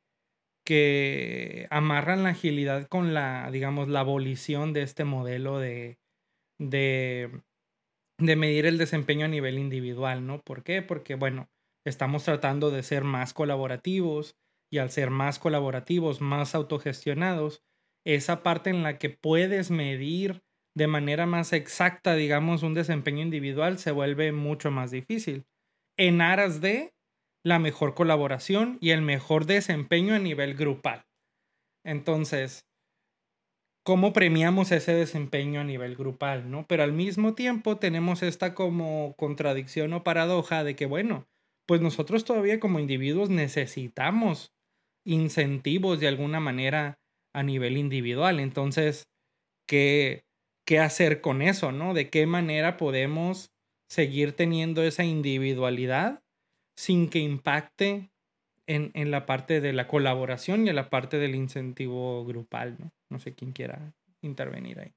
[0.64, 5.98] que amarran la agilidad con la, digamos, la abolición de este modelo de,
[6.58, 7.42] de,
[8.18, 10.40] de medir el desempeño a nivel individual, ¿no?
[10.40, 10.82] ¿Por qué?
[10.82, 11.48] Porque, bueno,
[11.86, 14.36] estamos tratando de ser más colaborativos
[14.70, 17.62] y al ser más colaborativos, más autogestionados,
[18.06, 20.42] esa parte en la que puedes medir
[20.74, 25.44] de manera más exacta, digamos, un desempeño individual se vuelve mucho más difícil.
[25.98, 26.92] En aras de
[27.44, 31.04] la mejor colaboración y el mejor desempeño a nivel grupal.
[31.84, 32.64] Entonces,
[33.84, 36.50] ¿cómo premiamos ese desempeño a nivel grupal?
[36.50, 36.66] ¿no?
[36.66, 41.26] Pero al mismo tiempo tenemos esta como contradicción o paradoja de que, bueno,
[41.66, 44.52] pues nosotros todavía como individuos necesitamos
[45.04, 46.98] incentivos de alguna manera
[47.34, 48.40] a nivel individual.
[48.40, 49.08] Entonces,
[49.68, 50.24] ¿qué,
[50.72, 51.70] qué hacer con eso?
[51.70, 51.92] ¿no?
[51.92, 53.52] ¿De qué manera podemos
[53.90, 56.22] seguir teniendo esa individualidad
[56.78, 58.10] sin que impacte
[58.66, 62.90] en, la parte de la colaboración y en la parte del incentivo grupal, ¿no?
[63.10, 64.94] No sé quién quiera intervenir ahí.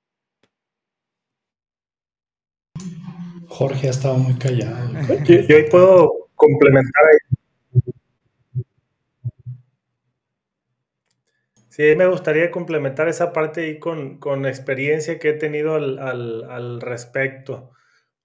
[3.49, 4.93] Jorge ha estado muy callado.
[5.25, 7.17] Yo, ahí puedo complementar ahí.
[11.75, 16.45] Sí, me gustaría complementar esa parte ahí con, con experiencia que he tenido al, al,
[16.49, 17.71] al respecto.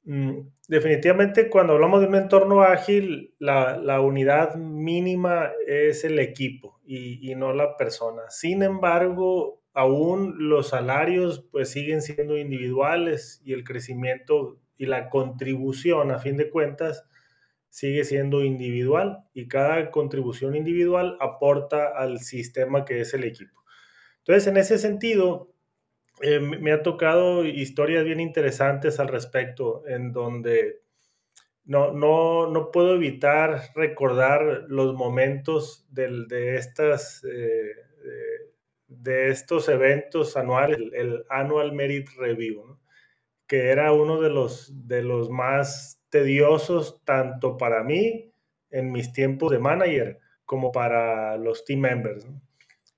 [0.05, 6.81] Mm, definitivamente, cuando hablamos de un entorno ágil, la, la unidad mínima es el equipo
[6.87, 8.23] y, y, no la persona.
[8.29, 16.13] Sin embargo, aún los salarios pues siguen siendo individuales y el crecimiento y la contribución,
[16.13, 17.05] a fin de cuentas,
[17.71, 23.65] sigue siendo individual y cada contribución individual aporta al sistema que es el equipo.
[24.19, 25.55] Entonces, en ese sentido,
[26.21, 30.83] eh, me ha tocado historias bien interesantes al respecto, en donde
[31.65, 37.73] no, no, no puedo evitar recordar los momentos del, de, estas, eh,
[38.89, 42.81] de estos eventos anuales, el, el Annual Merit Review, ¿no?
[43.47, 48.33] que era uno de los, de los más tediosos tanto para mí
[48.71, 52.27] en mis tiempos de manager como para los team members.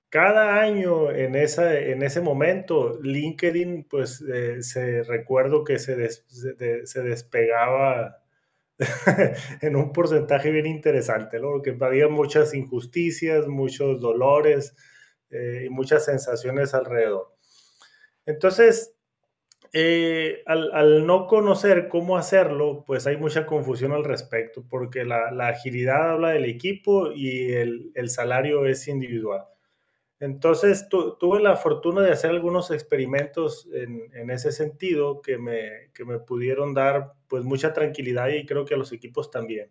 [0.09, 6.25] cada año en, esa, en ese momento, LinkedIn, pues eh, se recuerdo que se, des,
[6.57, 8.23] de, se despegaba
[9.61, 11.51] en un porcentaje bien interesante, ¿no?
[11.51, 14.75] Porque había muchas injusticias, muchos dolores
[15.29, 17.35] eh, y muchas sensaciones alrededor.
[18.25, 18.95] Entonces,
[19.73, 25.31] eh, al, al, no conocer cómo hacerlo, pues hay mucha confusión al respecto, porque la,
[25.31, 29.45] la agilidad habla del equipo y el, el salario es individual.
[30.19, 35.91] Entonces tu, tuve la fortuna de hacer algunos experimentos en, en ese sentido que me,
[35.93, 39.69] que me, pudieron dar pues mucha tranquilidad y creo que a los equipos también.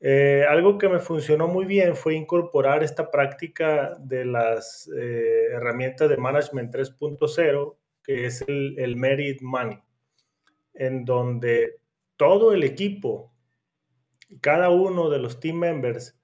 [0.00, 6.08] Eh, algo que me funcionó muy bien fue incorporar esta práctica de las eh, herramientas
[6.08, 7.76] de Management 3.0,
[8.10, 9.78] es el, Merit Money,
[10.74, 11.76] en donde
[12.16, 13.32] todo el equipo,
[14.40, 16.18] cada uno de los team members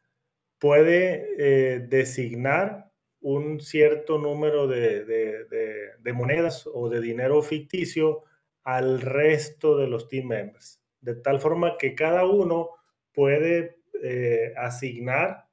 [0.59, 8.25] puede eh, designar un cierto número de, de, de, de, monedas o de dinero ficticio
[8.63, 12.71] al resto de los team members, de tal forma que cada uno
[13.13, 15.47] puede eh, asignar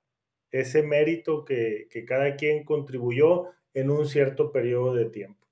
[0.51, 5.42] ese mérito que, que, cada quien contribuyó en un cierto periodo de tiempo.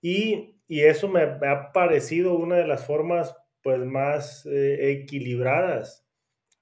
[0.00, 6.04] Y, y eso me, ha parecido una de las formas pues, más eh, equilibradas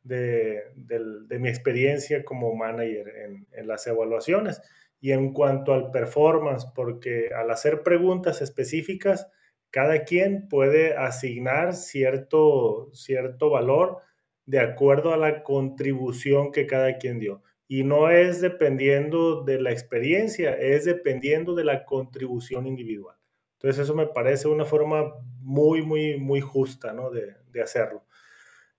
[0.02, 4.62] de, de, mi experiencia como manager en, en las evaluaciones
[5.00, 9.28] y en cuanto al performance, porque al hacer preguntas específicas,
[9.70, 13.98] cada quien puede asignar cierto, cierto valor
[14.46, 17.42] de acuerdo a la contribución que cada quien dio.
[17.68, 23.15] Y no es dependiendo de la experiencia, es dependiendo de la contribución individual.
[23.56, 27.10] Entonces eso me parece una forma muy, muy, muy justa ¿no?
[27.10, 28.04] de, de hacerlo.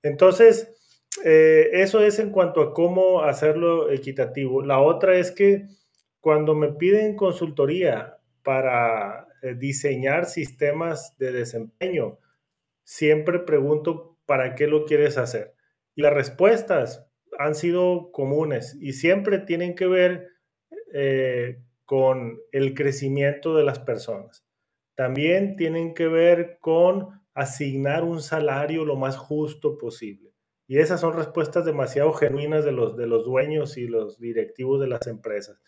[0.03, 0.73] Entonces,
[1.23, 4.61] eh, eso es en cuanto a cómo hacerlo equitativo.
[4.61, 5.67] La otra es que
[6.19, 12.19] cuando me piden consultoría para eh, diseñar sistemas de desempeño,
[12.83, 15.53] siempre pregunto, ¿para qué lo quieres hacer?
[15.95, 17.07] Y las respuestas
[17.39, 20.27] han sido comunes y siempre tienen que ver
[20.93, 24.46] eh, con el crecimiento de las personas.
[24.97, 30.33] También tienen que ver con asignar un salario lo más justo posible.
[30.67, 34.87] Y esas son respuestas demasiado genuinas de los, de los dueños y los directivos de
[34.87, 35.61] las empresas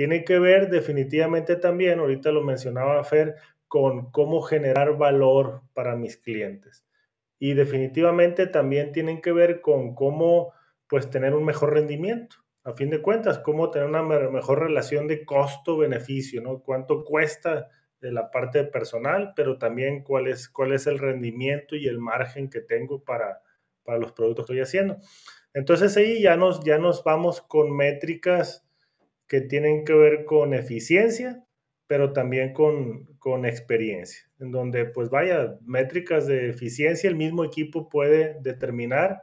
[0.00, 3.36] tiene que ver definitivamente también, ahorita lo mencionaba Fer,
[3.68, 6.86] con cómo generar valor para mis clientes.
[7.38, 10.52] Y definitivamente también tienen que ver con cómo
[10.88, 12.36] pues tener un mejor rendimiento.
[12.64, 16.62] A fin de cuentas, cómo tener una mejor relación de costo-beneficio, ¿no?
[16.62, 17.68] Cuánto cuesta
[18.00, 22.48] de la parte personal, pero también cuál es, cuál es el rendimiento y el margen
[22.48, 23.42] que tengo para,
[23.84, 24.98] para los productos que estoy haciendo.
[25.52, 28.66] Entonces ahí ya nos, ya nos vamos con métricas
[29.26, 31.44] que tienen que ver con eficiencia,
[31.86, 37.88] pero también con, con experiencia, en donde pues vaya, métricas de eficiencia, el mismo equipo
[37.88, 39.22] puede determinar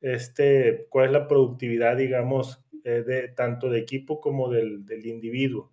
[0.00, 5.70] este, cuál es la productividad, digamos, eh, de, tanto de equipo como del, del individuo.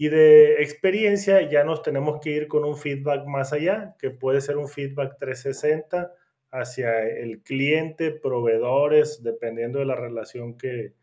[0.00, 4.40] Y de experiencia ya nos tenemos que ir con un feedback más allá, que puede
[4.40, 6.10] ser un feedback 360
[6.50, 10.94] hacia el cliente, proveedores, dependiendo de la relación que,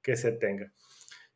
[0.00, 0.72] que se tenga.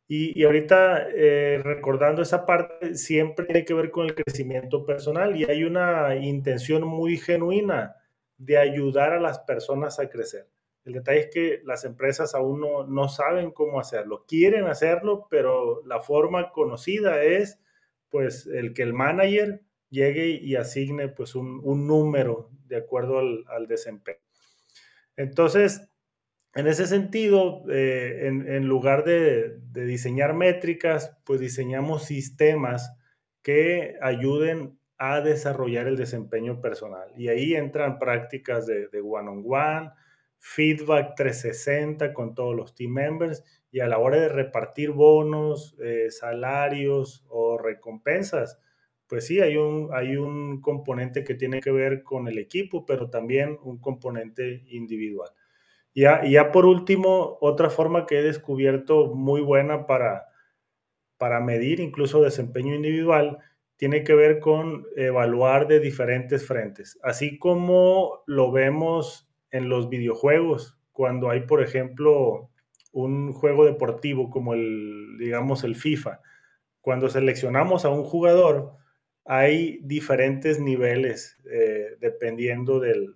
[0.07, 5.35] Y, y ahorita eh, recordando esa parte, siempre tiene que ver con el crecimiento personal
[5.35, 7.97] y hay una intención muy genuina
[8.37, 10.47] de ayudar a las personas a crecer.
[10.89, 14.25] El detalle es que las empresas aún no, no saben cómo hacerlo.
[14.27, 17.59] Quieren hacerlo, pero la forma conocida es
[18.09, 19.61] pues el que el manager
[19.91, 24.17] llegue y asigne pues un, un número de acuerdo al, al desempeño.
[25.15, 25.87] Entonces,
[26.55, 32.97] en ese sentido, eh, en, lugar de, diseñar métricas, pues diseñamos sistemas
[33.43, 37.11] que ayuden a desarrollar el desempeño personal.
[37.15, 39.91] Y ahí entran prácticas de one-on-one,
[40.39, 46.09] feedback 360 con todos los team members y a la hora de repartir bonos, eh,
[46.09, 48.59] salarios o recompensas,
[49.07, 53.09] pues sí, hay un, hay un componente que tiene que ver con el equipo, pero
[53.09, 55.29] también un componente individual.
[55.93, 60.27] Y ya, ya por último, otra forma que he descubierto muy buena para,
[61.17, 63.39] para medir incluso desempeño individual
[63.75, 70.77] tiene que ver con evaluar de diferentes frentes, así como lo vemos en los videojuegos,
[70.91, 72.49] cuando hay, por ejemplo,
[72.91, 76.21] un juego deportivo como el, digamos, el FIFA.
[76.81, 78.73] Cuando seleccionamos a un jugador,
[79.25, 83.15] hay diferentes niveles eh, dependiendo del,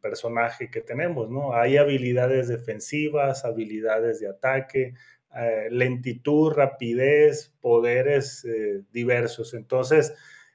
[0.00, 1.54] personaje que tenemos, ¿no?
[1.54, 4.94] Hay habilidades defensivas, habilidades de ataque,
[5.34, 9.54] eh, lentitud, rapidez, poderes eh, diversos.
[9.54, 10.14] Entonces,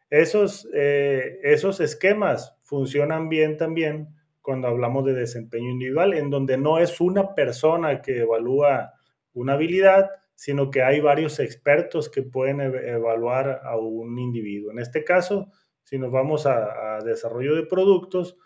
[0.09, 4.18] esos, esos esquemas funcionan bien también
[4.49, 8.93] cuando hablamos de desempeño individual, en donde no es una persona que evalúa
[9.33, 14.71] una habilidad, sino que hay varios expertos que pueden evaluar a un individuo.
[14.71, 15.51] En este caso,
[15.83, 18.37] si nos vamos a, desarrollo de productos,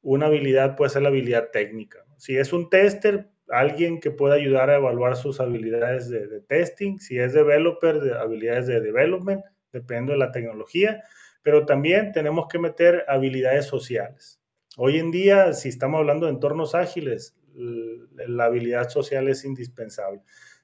[0.00, 2.06] una habilidad puede ser la habilidad técnica.
[2.16, 6.98] Si es un tester, alguien que pueda ayudar a evaluar sus habilidades de, de testing.
[7.00, 11.02] Si es developer, de habilidades de development, dependiendo de la tecnología.
[11.42, 14.39] Pero también tenemos que meter habilidades sociales
[14.82, 20.22] Hoy en día, si estamos hablando de entornos ágiles, la habilidad social es indispensable.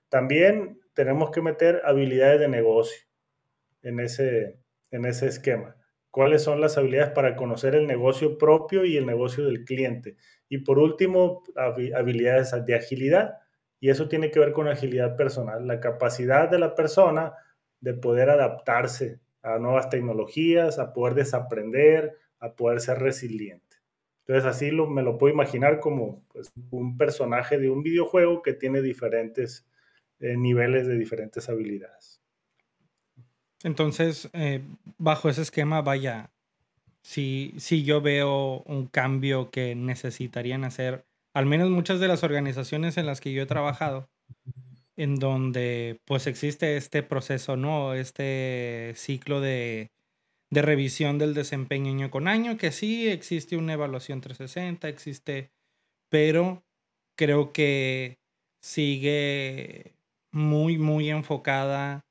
[0.08, 3.06] También tenemos que meter habilidades de negocio
[3.82, 4.58] en ese,
[4.90, 5.76] en ese esquema.
[6.10, 10.16] ¿Cuáles son las habilidades para conocer el negocio propio y el negocio del cliente?
[10.48, 11.42] Y por último,
[11.94, 13.40] habilidades de agilidad.
[13.80, 17.34] Y eso tiene que ver con agilidad personal, la capacidad de la persona
[17.80, 23.65] de poder adaptarse a nuevas tecnologías, a poder desaprender, a poder ser resiliente.
[24.26, 28.54] Entonces así lo, me lo puedo imaginar como pues, un personaje de un videojuego que
[28.54, 29.66] tiene diferentes
[30.18, 32.20] eh, niveles de diferentes habilidades.
[33.62, 34.62] Entonces, eh,
[34.98, 36.30] bajo ese esquema, vaya,
[37.02, 42.96] si, si yo veo un cambio que necesitarían hacer, al menos muchas de las organizaciones
[42.96, 44.08] en las que yo he trabajado,
[44.96, 47.94] en donde pues existe este proceso, ¿no?
[47.94, 49.92] Este ciclo de
[50.50, 55.50] de revisión del desempeño año con año, que sí existe una evaluación 360, existe,
[56.10, 56.62] pero
[57.16, 58.18] creo que
[58.62, 59.94] sigue
[60.32, 62.04] muy, muy enfocada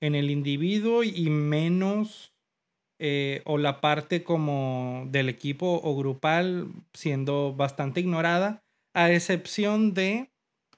[0.00, 2.32] en el individuo y menos
[3.00, 8.62] eh, o la parte como del equipo o grupal siendo bastante ignorada,
[8.94, 10.30] a excepción de,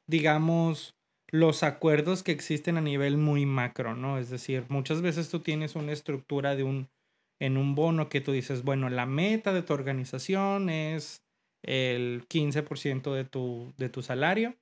[0.06, 0.94] digamos,
[1.30, 4.18] los acuerdos que existen a nivel muy macro, ¿no?
[4.18, 6.88] Es decir, muchas veces tú tienes una estructura de un
[7.40, 11.24] en un bono que tú dices, bueno, la meta de tu organización es
[11.62, 14.56] el 15% de tu, de tu salario.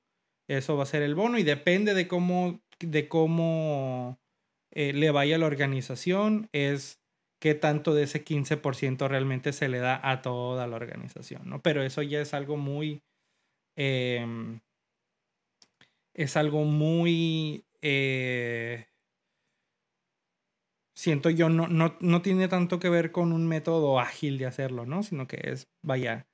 [0.49, 4.19] Eso va a ser el bono y depende de cómo, de cómo
[4.73, 7.01] eh, le vaya a la organización, es
[7.41, 11.61] qué tanto de ese 15% realmente se le da a toda la organización, ¿no?
[11.61, 13.03] Pero eso ya es algo muy...
[13.77, 14.61] Em,
[16.15, 17.65] es algo muy...
[17.81, 18.87] Eh,
[20.95, 24.87] siento yo, no, no, no, tiene tanto que ver con un método ágil de hacerlo,
[24.87, 25.03] ¿no?
[25.03, 26.27] Sino que es, vaya,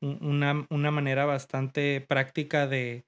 [0.00, 3.04] una, una manera bastante práctica de,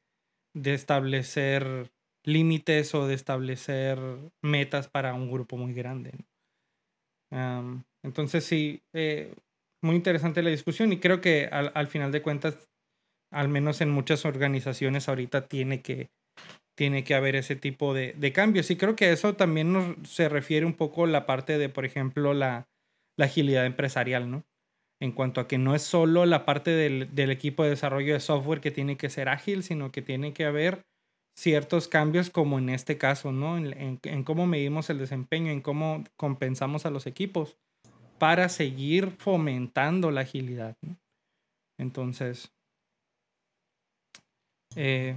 [0.55, 1.91] de establecer
[2.25, 3.99] límites o de establecer
[4.43, 6.13] metas para un grupo muy grande.
[8.05, 9.35] entonces sí, eh,
[9.83, 12.69] muy interesante la discusión y creo que al, al, final de cuentas,
[13.33, 16.11] al menos en muchas organizaciones ahorita tiene que
[16.75, 18.71] tiene que haber ese tipo de, cambios.
[18.71, 22.35] Y creo que eso también nos, se refiere un poco la parte de, por ejemplo,
[22.35, 22.69] la,
[23.19, 24.45] agilidad empresarial, ¿no?
[25.01, 28.61] En cuanto a que no es solo la parte del, equipo de desarrollo de software
[28.61, 30.83] que tiene que ser ágil, sino que tiene que haber
[31.39, 33.59] ciertos cambios como en este caso, ¿no?
[33.59, 37.57] En, cómo medimos el desempeño, en cómo compensamos a los equipos
[38.19, 40.77] para seguir fomentando la agilidad.
[41.79, 42.53] Entonces,
[44.75, 45.17] eh,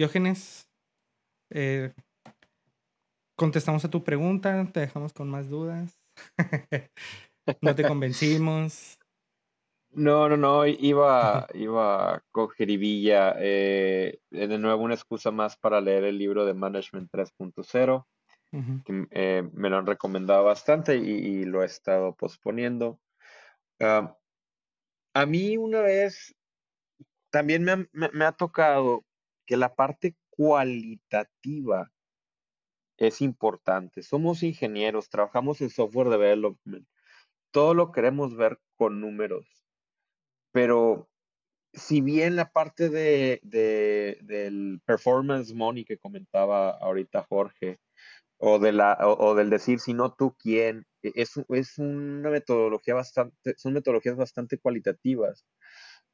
[0.00, 0.69] Diógenes,
[1.50, 1.92] eh,
[3.36, 5.98] contestamos a tu pregunta, te dejamos con más dudas.
[7.60, 8.98] no te convencimos.
[9.92, 13.34] No, no, no, iba, iba con jeribilla.
[13.38, 18.06] Eh, de nuevo, una excusa más para leer el libro de Management 3.0,
[18.84, 23.00] que eh, me lo han recomendado bastante y, lo he estado posponiendo.
[23.80, 26.36] A mí una vez
[27.30, 29.04] también me me ha tocado
[29.44, 31.92] que la parte cualitativa
[32.96, 34.02] es importante.
[34.02, 36.88] Somos ingenieros, trabajamos en software development.
[37.50, 39.46] Todo lo queremos ver con números.
[40.50, 41.10] Pero
[41.74, 47.78] si bien la parte de, del performance money que comentaba ahorita Jorge,
[48.38, 52.94] o, de la, o, del decir si no tú quién, e, es, es una metodología
[52.94, 55.44] bastante, son metodologías bastante cualitativas.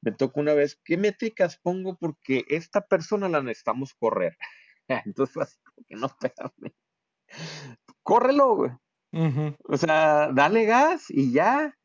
[0.03, 1.97] Me tocó una vez, ¿qué métricas pongo?
[1.97, 4.37] Porque esta persona la necesitamos correr.
[4.89, 6.75] Entonces, así como que no, espérame.
[8.03, 8.71] Córrelo, güey.
[9.65, 11.77] O sea, dale gas y ya.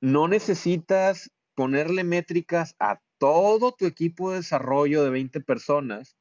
[0.00, 6.16] No necesitas ponerle métricas a todo tu equipo de desarrollo de 20 personas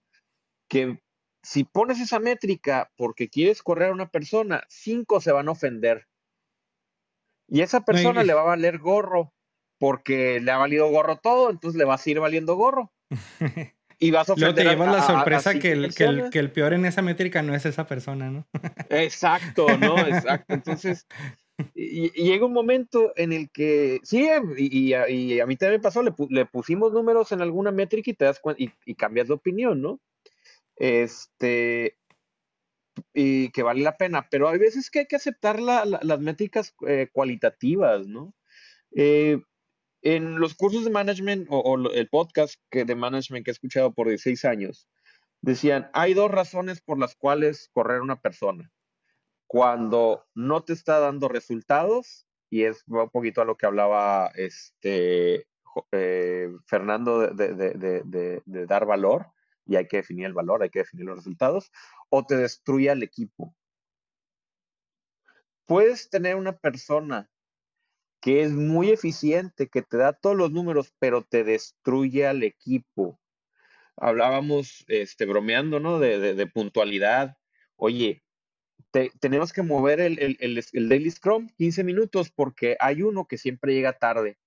[0.68, 1.02] que
[1.42, 6.08] si pones esa métrica porque quieres correr a una persona, cinco se van a ofender.
[7.48, 9.34] Y esa persona le va a valer gorro
[9.80, 12.92] porque le ha valido gorro todo, entonces le va a seguir valiendo gorro.
[14.02, 16.72] Y vas a ofender te llevas la sorpresa que, el, que, el, que, el, peor
[16.72, 18.48] en esa métrica no es esa persona, ¿no?
[18.90, 19.98] Exacto, ¿no?
[20.00, 20.54] Exacto.
[20.54, 21.06] Entonces,
[21.76, 24.26] y, llega un momento en el que, sí,
[24.58, 28.40] y, a mí también pasó, le, le, pusimos números en alguna métrica y te das
[28.40, 30.00] cuenta, y, cambias de opinión, ¿no?
[30.78, 31.98] Este,
[33.14, 37.10] y que vale la pena, pero hay veces que hay que aceptar las métricas eh,
[37.12, 38.34] cualitativas, ¿no?
[38.96, 39.42] Eh,
[40.02, 44.08] en los cursos de management o, el podcast que de management que he escuchado por
[44.08, 44.88] 16 años,
[45.42, 48.72] decían, hay dos razones por las cuales correr una persona.
[49.48, 55.48] Cuando no te está dando resultados, y es un poquito a lo que hablaba este,
[55.92, 59.28] eh, Fernando de, de dar valor,
[59.66, 61.72] y hay que definir el valor, hay que definir los resultados,
[62.10, 63.56] o te destruye al equipo.
[65.66, 67.30] Puedes tener una persona
[68.22, 73.20] que es muy eficiente, que te da todos los números, pero te destruye al equipo.
[73.96, 76.00] Hablábamos, este, bromeando, ¿no?
[76.00, 77.38] De, puntualidad.
[77.76, 78.24] Oye,
[79.20, 83.94] tenemos que mover el, el, Daily Scrum 15 minutos porque hay uno que siempre llega
[83.94, 84.38] tarde.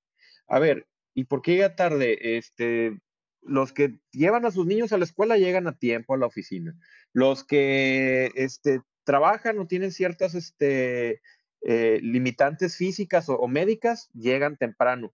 [0.46, 2.36] A ver, ¿y por qué llega tarde?
[2.36, 2.98] Este,
[3.42, 6.74] los que llevan a sus niños a la escuela llegan a tiempo a la oficina.
[7.12, 11.20] Los que este, trabajan o tienen ciertas este,
[11.64, 15.12] eh, limitantes físicas o, médicas llegan temprano.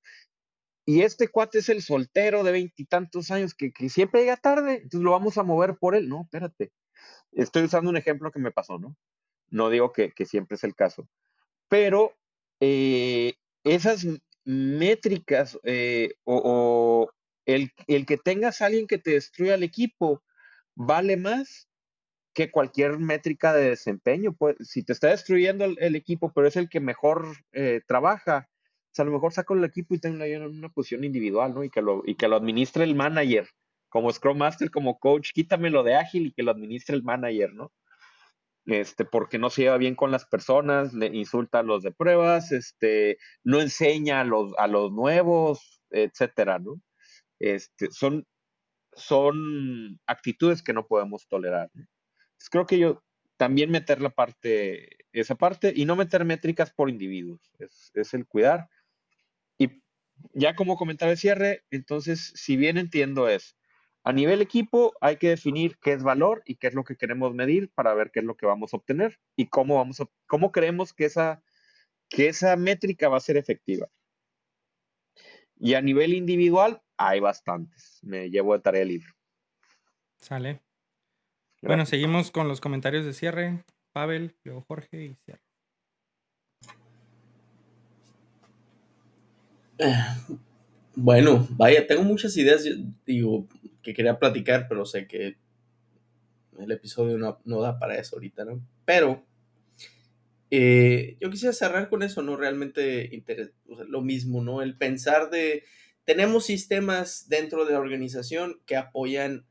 [0.87, 5.11] Y este cuate es el soltero de veintitantos años que, siempre llega tarde, entonces lo
[5.11, 6.09] vamos a mover por él.
[6.09, 6.73] No, espérate.
[7.33, 8.97] Estoy usando un ejemplo que me pasó, ¿no?
[9.51, 11.07] No digo que, siempre es el caso.
[11.69, 12.17] Pero
[12.61, 13.35] eh,
[13.65, 14.07] esas
[14.45, 17.11] métricas eh, o,
[17.45, 20.23] el, el, que tengas alguien que te destruya el equipo
[20.75, 21.68] vale más
[22.39, 24.33] que cualquier métrica de desempeño.
[24.33, 28.49] Pues, si te está destruyendo el, equipo, pero es el que mejor eh, trabaja,
[28.97, 31.65] a lo mejor saco el equipo y tengo en una posición individual, ¿no?
[31.65, 32.03] Y que, lo,
[32.37, 33.49] administre el manager,
[33.89, 37.73] como Scrum Master, como coach, quítamelo de ágil y que lo administre el manager, ¿no?
[38.67, 42.53] Este, porque no se lleva bien con las personas, le insulta a los de pruebas,
[42.53, 46.81] este, no enseña a los, a los nuevos, etcétera, ¿no?
[47.41, 48.27] Este, son,
[48.93, 51.69] son actitudes que no podemos tolerar.
[51.75, 51.85] ¿no?
[52.51, 53.03] Creo que yo
[53.37, 58.69] también meter la parte, esa parte, y no meter métricas por individuos, es, el cuidar.
[59.57, 59.83] Y
[60.35, 63.57] ya como comentario de cierre, entonces, si bien entiendo es,
[64.05, 67.35] a nivel equipo hay que definir qué es valor y qué es lo que queremos
[67.35, 70.51] medir para ver qué es lo que vamos a obtener y cómo vamos a, cómo
[70.51, 71.43] creemos que esa,
[72.09, 73.89] que esa métrica va a ser efectiva.
[75.57, 77.99] Y a nivel individual hay bastantes.
[78.03, 79.09] Me llevo de tarea libre.
[80.19, 80.68] Sale.
[81.63, 83.65] Bueno, seguimos con los comentarios de cierre.
[83.93, 85.43] Pavel, luego Jorge y cierre.
[90.95, 92.65] Bueno, vaya, tengo muchas ideas,
[93.07, 93.47] digo,
[93.83, 95.37] que quería platicar, pero sé que
[96.59, 98.61] el episodio no, da para eso ahorita, ¿no?
[98.85, 99.25] Pero
[100.51, 102.37] eh, yo quisiera cerrar con eso, ¿no?
[102.37, 103.23] Realmente
[103.67, 104.63] lo mismo, ¿no?
[104.63, 105.63] El pensar de,
[106.05, 109.47] tenemos sistemas dentro de la organización que apoyan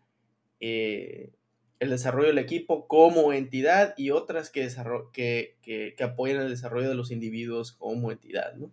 [0.59, 1.31] eh,
[1.79, 4.67] el desarrollo del equipo como entidad y otras que,
[5.13, 5.55] que,
[5.95, 8.71] que, apoyan el desarrollo de los individuos como entidad, ¿no?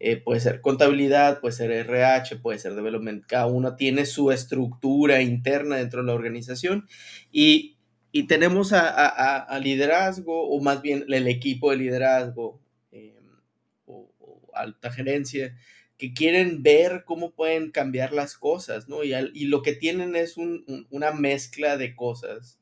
[0.00, 3.24] Eh, puede ser contabilidad, puede ser RH, puede ser development.
[3.26, 6.88] Cada uno tiene su estructura interna dentro de la organización
[7.30, 7.78] y,
[8.10, 12.60] y tenemos a, liderazgo, o más bien el equipo de liderazgo
[12.92, 13.18] eh,
[13.86, 14.10] o,
[14.52, 15.56] alta gerencia,
[15.96, 19.04] que quieren ver cómo pueden cambiar las cosas, ¿no?
[19.04, 22.58] Y, y lo que tienen es una mezcla de cosas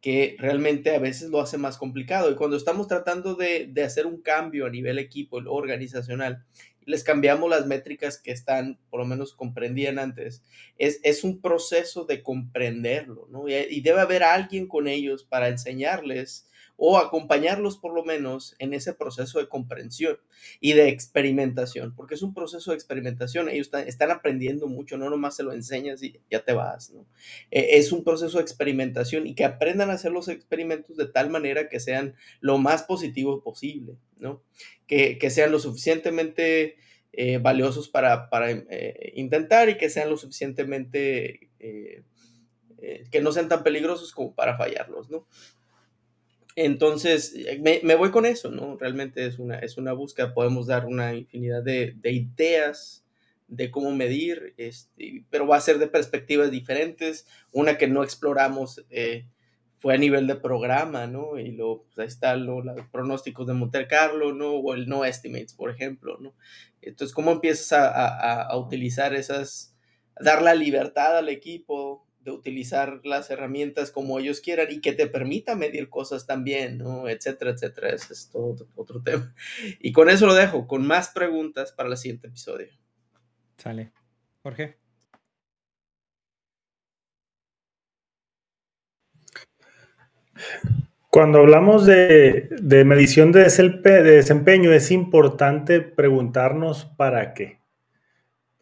[0.00, 2.30] que realmente a veces lo hace más complicado.
[2.30, 6.44] Y cuando estamos tratando de, de hacer un cambio a nivel equipo organizacional,
[6.86, 10.42] les cambiamos las métricas que están, por lo menos comprendían antes.
[10.76, 13.48] Es, es un proceso de comprenderlo, ¿no?
[13.48, 18.94] Y, debe haber alguien con ellos para enseñarles o acompañarlos por lo menos en ese
[18.94, 20.18] proceso de comprensión
[20.60, 25.36] y de experimentación, porque es un proceso de experimentación, ellos están, aprendiendo mucho, no nomás
[25.36, 27.06] se lo enseñas y ya te vas, ¿no?
[27.50, 31.30] E, es un proceso de experimentación y que aprendan a hacer los experimentos de tal
[31.30, 33.96] manera que sean lo más positivos posible.
[34.86, 36.76] Que, sean lo suficientemente
[37.12, 41.50] eh, valiosos para, para eh, intentar y que sean lo suficientemente...
[41.58, 42.02] Eh,
[43.10, 45.26] que no sean tan peligrosos como para fallarlos, ¿no?
[46.56, 48.76] Entonces, eh, me, voy con eso, ¿no?
[48.76, 53.04] Realmente es una, es una búsqueda, podemos dar una infinidad de, ideas
[53.48, 57.26] de cómo medir, este, pero va a ser de perspectivas diferentes.
[57.52, 59.26] Una que no exploramos eh,
[59.78, 61.38] fue a nivel de programa, ¿no?
[61.38, 64.52] Y luego, pues ahí están los pronósticos de Monte Carlo, ¿no?
[64.52, 66.34] O el no estimates, por ejemplo, ¿no?
[66.82, 69.74] Entonces, ¿cómo empiezas a, a, a utilizar esas,
[70.20, 75.06] dar la libertad al equipo, de utilizar las herramientas como ellos quieran y que te
[75.06, 77.06] permita medir cosas también, ¿no?
[77.08, 77.90] Etcétera, etcétera.
[77.90, 79.34] Ese es todo otro tema.
[79.80, 82.68] Y con eso lo dejo, con más preguntas para el siguiente episodio.
[83.58, 83.92] Sale.
[84.42, 84.78] Jorge.
[91.10, 97.63] Cuando hablamos de, de medición de desempeño, es importante preguntarnos para qué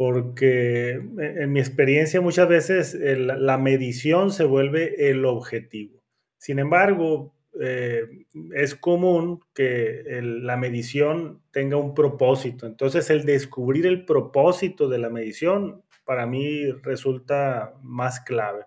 [0.03, 6.03] porque en mi experiencia muchas veces la medición se vuelve el objetivo.
[6.39, 12.67] Sin embargo, eh, es común que la medición tenga un propósito.
[12.67, 18.65] Entonces, el descubrir el propósito de la medición para mí resulta más clave.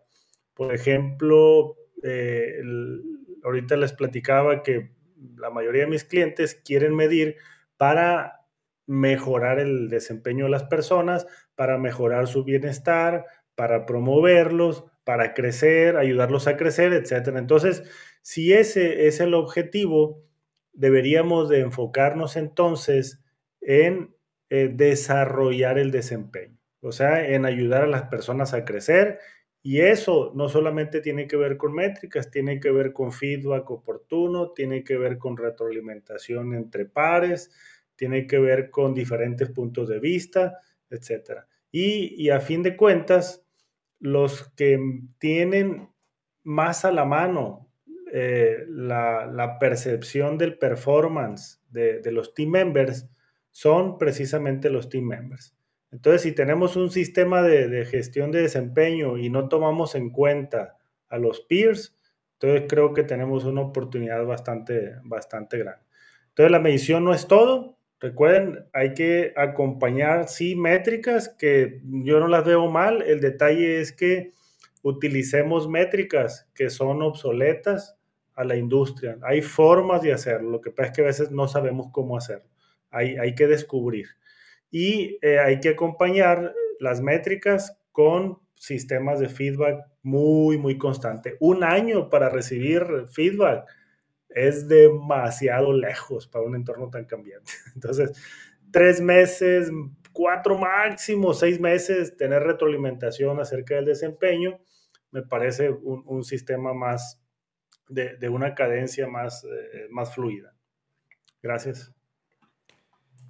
[0.54, 2.62] Por ejemplo, eh,
[3.44, 4.92] ahorita les platicaba que
[5.36, 7.36] la mayoría de mis clientes quieren medir
[7.76, 8.45] para
[8.88, 13.26] mejorar el desempeño de las personas, para mejorar su bienestar,
[13.56, 17.36] para promoverlos, para crecer, ayudarlos a crecer, etc.
[17.38, 17.84] Entonces,
[18.22, 20.24] si ese es el objetivo,
[20.74, 23.24] deberíamos de enfocarnos entonces
[23.62, 24.16] en
[24.50, 29.20] eh, desarrollar el desempeño, o sea, en ayudar a las personas a crecer.
[29.64, 34.52] Y eso no solamente tiene que ver con métricas, tiene que ver con feedback oportuno,
[34.52, 37.52] tiene que ver con retroalimentación entre pares,
[37.96, 41.42] tiene que ver con diferentes puntos de vista, etc.
[41.72, 43.46] Y, a fin de cuentas,
[44.00, 44.80] los que
[45.18, 45.90] tienen
[46.44, 47.70] más a la mano
[48.12, 53.10] eh, la, percepción del performance de, los team members
[53.52, 55.56] son precisamente los team members.
[55.92, 60.78] Entonces, si tenemos un sistema de, de, gestión de desempeño y no tomamos en cuenta
[61.10, 61.98] a los peers,
[62.34, 65.86] entonces creo que tenemos una oportunidad bastante, bastante grande.
[66.30, 67.75] Entonces, la medición no es todo,
[68.06, 73.02] Recuerden, hay que acompañar, sí, métricas que yo no las veo mal.
[73.02, 74.32] El detalle es que
[74.84, 77.98] utilicemos métricas que son obsoletas
[78.36, 79.18] a la industria.
[79.24, 82.48] Hay formas de hacerlo, lo que pasa es que a veces no sabemos cómo hacerlo.
[82.92, 84.06] Hay, hay que descubrir.
[84.70, 91.38] Y eh, hay que acompañar las métricas con sistemas de feedback muy, muy constante.
[91.40, 93.66] Un año para recibir feedback
[94.36, 97.54] es demasiado lejos para un entorno tan cambiante.
[97.74, 98.12] Entonces,
[98.72, 99.72] tres meses,
[100.12, 104.60] cuatro máximo, seis meses, tener retroalimentación acerca del desempeño,
[105.12, 107.22] me parece un, sistema más
[107.88, 110.54] de, una cadencia más, eh, más fluida.
[111.42, 111.94] Gracias.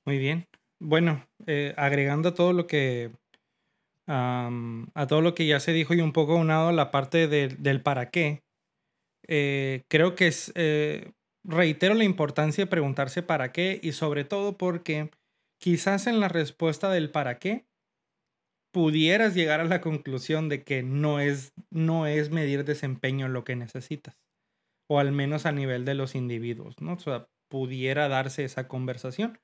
[0.04, 0.48] Muy bien.
[0.80, 3.12] Bueno, eh, agregando todo lo que
[4.08, 7.82] a todo lo que ya se dijo y un poco unado a la parte del
[7.82, 8.45] para qué,
[9.28, 11.12] eh, creo que es, eh,
[11.44, 15.12] reitero la importancia de preguntarse para qué y sobre todo porque
[15.60, 17.66] quizás en la respuesta del para qué
[18.72, 23.56] pudieras llegar a la conclusión de que no es, no es medir desempeño lo que
[23.56, 24.18] necesitas,
[24.90, 26.94] o al menos a nivel de los individuos, ¿no?
[26.94, 29.40] O sea, pudiera darse esa conversación.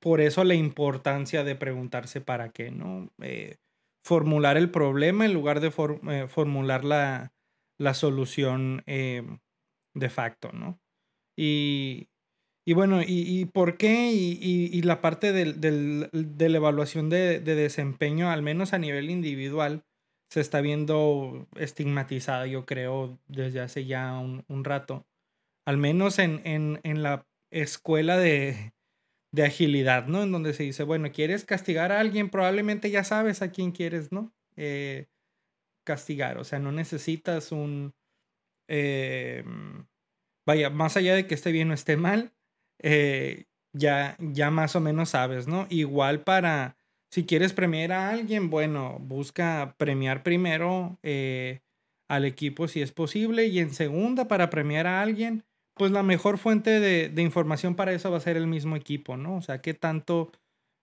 [0.00, 3.10] Por eso la importancia de preguntarse para qué, ¿no?
[3.22, 3.56] Eh,
[4.04, 7.32] formular el problema en lugar de formular la,
[7.82, 9.22] la solución eh,
[9.94, 10.80] de facto, ¿no?
[11.36, 12.08] Y,
[12.74, 14.12] bueno, y, por qué?
[14.12, 19.84] Y, la parte de la evaluación de, desempeño, al menos a nivel individual,
[20.30, 25.04] se está viendo estigmatizada, yo creo, desde hace ya un, rato.
[25.66, 28.72] Al menos en, en, la escuela de,
[29.32, 30.22] de, agilidad, ¿no?
[30.22, 34.12] En donde se dice, bueno, quieres castigar a alguien, probablemente ya sabes a quién quieres,
[34.12, 34.32] ¿no?
[34.56, 35.06] Eh,
[35.84, 36.38] castigar.
[36.38, 37.94] O sea, no necesitas un,
[38.68, 39.44] eh,
[40.46, 42.32] vaya, más allá de que esté bien o esté mal,
[42.80, 45.66] eh, ya, ya más o menos sabes, ¿no?
[45.70, 46.76] Igual para,
[47.10, 51.60] si quieres premiar a alguien, bueno, busca premiar primero eh,
[52.08, 56.38] al equipo si es posible y en segunda para premiar a alguien, pues la mejor
[56.38, 59.36] fuente de, información para eso va a ser el mismo equipo, ¿no?
[59.36, 60.32] O sea, qué tanto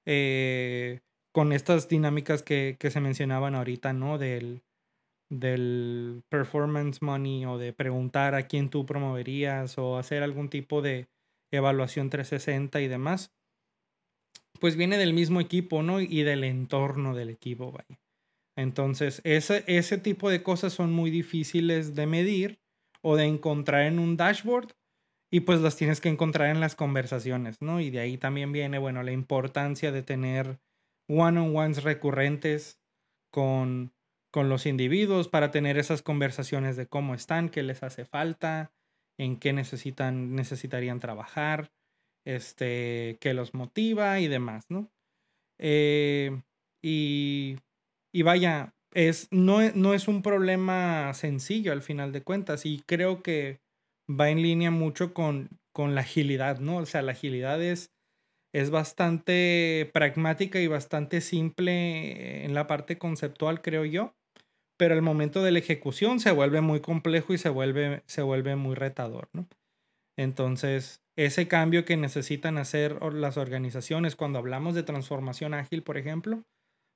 [0.05, 4.17] eh, con estas dinámicas que, que, se mencionaban ahorita, ¿no?
[4.17, 4.63] Del,
[5.29, 11.07] del performance money o de preguntar a quién tú promoverías o hacer algún tipo de
[11.51, 13.31] evaluación 360 y demás,
[14.59, 16.01] pues viene del mismo equipo, ¿no?
[16.01, 17.99] Y del entorno del equipo, vaya.
[18.57, 22.59] Entonces, ese, ese tipo de cosas son muy difíciles de medir
[23.01, 24.73] o de encontrar en un dashboard
[25.31, 27.79] y pues las tienes que encontrar en las conversaciones, ¿no?
[27.79, 30.59] Y de ahí también viene, bueno, la importancia de tener
[31.07, 32.81] one-on-ones recurrentes
[33.31, 33.93] con,
[34.31, 38.71] con los individuos para tener esas conversaciones de cómo están, qué les hace falta,
[39.17, 41.71] en qué necesitan, necesitarían trabajar,
[42.25, 44.91] este, qué los motiva y demás, ¿no?
[45.59, 46.41] Eh,
[46.81, 47.57] y,
[48.13, 53.21] y, vaya, es, no, no es un problema sencillo al final de cuentas y creo
[53.21, 53.59] que
[54.09, 56.77] va en línea mucho con, con la agilidad, ¿no?
[56.77, 57.91] O sea, la agilidad es,
[58.53, 64.15] es bastante pragmática y bastante simple en la parte conceptual, creo yo,
[64.79, 68.55] pero el momento de la ejecución se vuelve muy complejo y se vuelve, se vuelve
[68.55, 69.45] muy retador, ¿no?
[70.17, 76.45] Entonces, ese cambio que necesitan hacer las organizaciones cuando hablamos de transformación ágil, por ejemplo,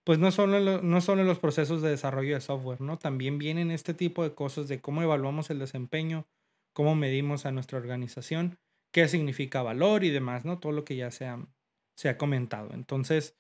[0.05, 2.97] pues no solo, no solo los procesos de desarrollo de software, ¿no?
[2.97, 6.25] También vienen este tipo de cosas de cómo evaluamos el desempeño,
[6.73, 8.59] cómo medimos a nuestra organización,
[8.93, 10.57] qué significa valor y demás, ¿no?
[10.57, 11.45] Todo lo que ya se ha,
[11.97, 12.73] se ha comentado.
[12.73, 13.35] Entonces,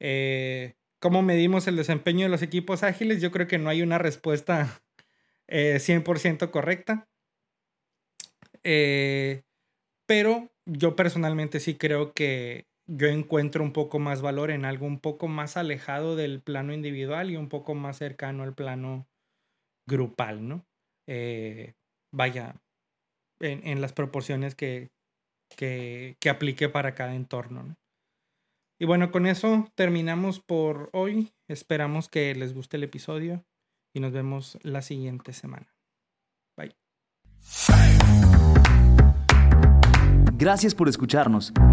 [0.00, 3.20] eh, ¿cómo medimos el desempeño de los equipos ágiles?
[3.20, 4.80] Yo creo que no hay una respuesta
[5.48, 7.08] 100% eh, correcta.
[8.62, 9.42] Eh,
[10.06, 15.00] pero yo personalmente sí creo que yo encuentro un poco más valor en algo un
[15.00, 19.08] poco más alejado del plano individual y un poco más cercano al plano
[19.86, 20.66] grupal, ¿no?
[22.12, 22.54] vaya,
[23.40, 24.90] en, las proporciones que,
[25.56, 27.76] que, aplique para cada entorno.
[28.82, 31.32] Y bueno, con eso terminamos por hoy.
[31.46, 33.44] Esperamos que les guste el episodio
[33.94, 35.72] y nos vemos la siguiente semana.
[36.56, 36.74] Bye.
[40.36, 41.52] Gracias por escucharnos.